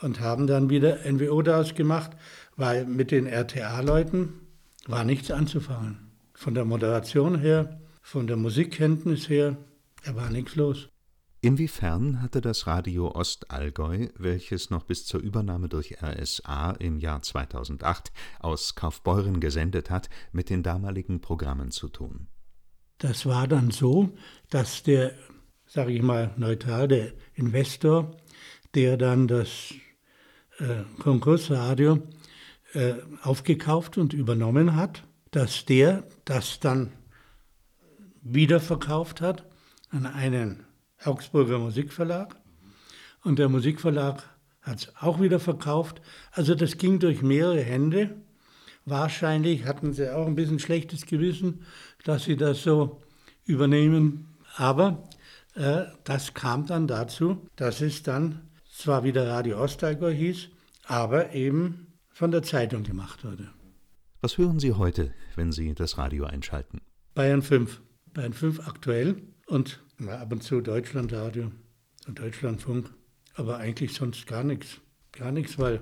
und 0.00 0.20
haben 0.20 0.46
dann 0.46 0.70
wieder 0.70 0.98
NWO 1.11 1.42
daraus 1.42 1.74
gemacht, 1.74 2.12
weil 2.56 2.85
mit 2.87 3.11
den 3.11 3.26
RTA-Leuten 3.26 4.33
war 4.87 5.04
nichts 5.04 5.30
anzufangen. 5.30 5.98
Von 6.35 6.54
der 6.54 6.64
Moderation 6.64 7.38
her, 7.38 7.80
von 8.02 8.26
der 8.26 8.37
Musikkenntnis 8.37 9.28
her, 9.28 9.56
da 10.04 10.16
war 10.16 10.30
nichts 10.30 10.56
los. 10.56 10.88
Inwiefern 11.42 12.20
hatte 12.20 12.42
das 12.42 12.66
Radio 12.66 13.14
Ostallgäu, 13.14 14.09
welches 14.18 14.68
noch 14.68 14.85
bis 14.85 15.07
zur 15.07 15.20
Übernahme 15.20 15.70
durch 15.70 16.03
RSA 16.03 16.72
im 16.72 16.98
Jahr 16.98 17.22
2008 17.22 18.12
aus 18.40 18.74
Kaufbeuren 18.74 19.40
gesendet 19.40 19.88
hat, 19.88 20.11
mit 20.33 20.50
den 20.50 20.62
damaligen 20.62 21.22
Programmen 21.22 21.70
zu 21.70 21.88
tun? 21.88 22.26
Das 22.98 23.24
war 23.24 23.48
dann 23.48 23.70
so, 23.70 24.11
dass 24.50 24.83
der, 24.83 25.14
sage 25.66 25.92
ich 25.92 26.03
mal 26.03 26.35
neutral, 26.37 26.88
der 26.88 27.14
Investor, 27.33 28.14
der 28.74 28.98
dann 28.98 29.26
das 29.26 29.72
äh, 30.59 30.83
Konkursradio 30.98 32.03
äh, 32.74 32.96
aufgekauft 33.22 33.96
und 33.96 34.12
übernommen 34.12 34.76
hat, 34.76 35.05
dass 35.31 35.64
der 35.64 36.05
das 36.26 36.61
dann 36.61 36.92
wiederverkauft 38.20 39.22
hat 39.22 39.46
an 39.88 40.05
einen 40.05 40.66
Augsburger 41.05 41.59
Musikverlag. 41.59 42.37
Und 43.23 43.39
der 43.39 43.49
Musikverlag 43.49 44.23
hat 44.63 44.79
es 44.79 44.93
auch 45.01 45.21
wieder 45.21 45.41
verkauft. 45.41 46.01
Also 46.33 46.55
das 46.55 46.79
ging 46.79 46.99
durch 46.99 47.23
mehrere 47.23 47.63
Hände. 47.63 48.17
Wahrscheinlich 48.85 49.65
hatten 49.65 49.93
sie 49.93 50.15
auch 50.15 50.27
ein 50.27 50.35
bisschen 50.35 50.59
schlechtes 50.59 51.07
Gewissen, 51.07 51.65
dass 52.05 52.25
sie 52.25 52.37
das 52.37 52.63
so 52.63 53.01
übernehmen. 53.45 54.37
Aber 54.57 55.09
äh, 55.55 55.83
das 56.05 56.35
kam 56.35 56.67
dann 56.67 56.87
dazu, 56.87 57.47
dass 57.57 57.81
es 57.81 58.03
dann 58.03 58.49
zwar 58.73 59.05
wieder 59.05 59.29
Radio 59.29 59.61
Ostallgäu 59.61 60.13
hieß, 60.13 60.49
aber 60.87 61.33
eben 61.33 61.87
von 62.09 62.31
der 62.31 62.43
Zeitung 62.43 62.83
gemacht 62.83 63.25
wurde. 63.25 63.49
Was 64.23 64.37
hören 64.37 64.59
Sie 64.59 64.73
heute, 64.73 65.15
wenn 65.37 65.53
Sie 65.53 65.75
das 65.75 65.97
Radio 65.97 66.25
einschalten? 66.25 66.81
Bayern 67.15 67.43
5. 67.43 67.81
Bayern 68.13 68.33
5 68.33 68.67
aktuell 68.67 69.23
und 69.47 69.81
ab 70.09 70.33
und 70.33 70.43
zu 70.43 70.61
Deutschlandradio 70.61 71.51
und 72.07 72.19
Deutschlandfunk, 72.19 72.91
aber 73.35 73.59
eigentlich 73.59 73.93
sonst 73.93 74.27
gar 74.27 74.45
nichts. 74.45 74.81
Gar 75.13 75.33
nichts, 75.33 75.59
weil 75.59 75.81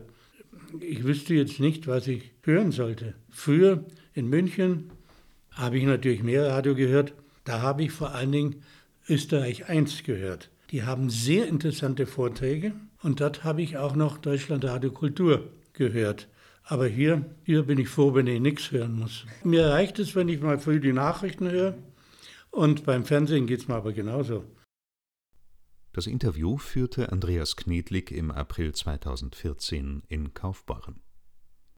ich 0.80 1.04
wüsste 1.04 1.34
jetzt 1.34 1.60
nicht, 1.60 1.86
was 1.86 2.06
ich 2.06 2.32
hören 2.42 2.72
sollte. 2.72 3.14
Früher 3.30 3.84
in 4.14 4.28
München 4.28 4.90
habe 5.50 5.78
ich 5.78 5.84
natürlich 5.84 6.22
mehr 6.22 6.46
Radio 6.48 6.74
gehört. 6.74 7.14
Da 7.44 7.60
habe 7.60 7.84
ich 7.84 7.92
vor 7.92 8.14
allen 8.14 8.32
Dingen 8.32 8.62
Österreich 9.08 9.68
1 9.68 10.02
gehört. 10.02 10.50
Die 10.70 10.82
haben 10.82 11.10
sehr 11.10 11.46
interessante 11.46 12.06
Vorträge 12.06 12.72
und 13.02 13.20
dort 13.20 13.44
habe 13.44 13.62
ich 13.62 13.76
auch 13.76 13.96
noch 13.96 14.18
Deutschlandradio 14.18 14.90
Kultur 14.90 15.50
gehört. 15.72 16.28
Aber 16.64 16.86
hier, 16.86 17.24
hier 17.44 17.62
bin 17.62 17.78
ich 17.78 17.88
froh, 17.88 18.14
wenn 18.14 18.26
ich 18.26 18.40
nichts 18.40 18.70
hören 18.70 18.98
muss. 18.98 19.24
Mir 19.44 19.68
reicht 19.68 19.98
es, 19.98 20.14
wenn 20.14 20.28
ich 20.28 20.40
mal 20.40 20.58
früh 20.58 20.80
die 20.80 20.92
Nachrichten 20.92 21.50
höre 21.50 21.74
und 22.50 22.84
beim 22.84 23.04
Fernsehen 23.04 23.46
geht 23.46 23.60
es 23.60 23.68
mir 23.68 23.76
aber 23.76 23.92
genauso. 23.92 24.44
Das 25.92 26.06
Interview 26.06 26.58
führte 26.58 27.10
Andreas 27.10 27.56
Knedlik 27.56 28.10
im 28.10 28.30
April 28.30 28.74
2014 28.74 30.02
in 30.08 30.34
Kaufbeuren. 30.34 31.00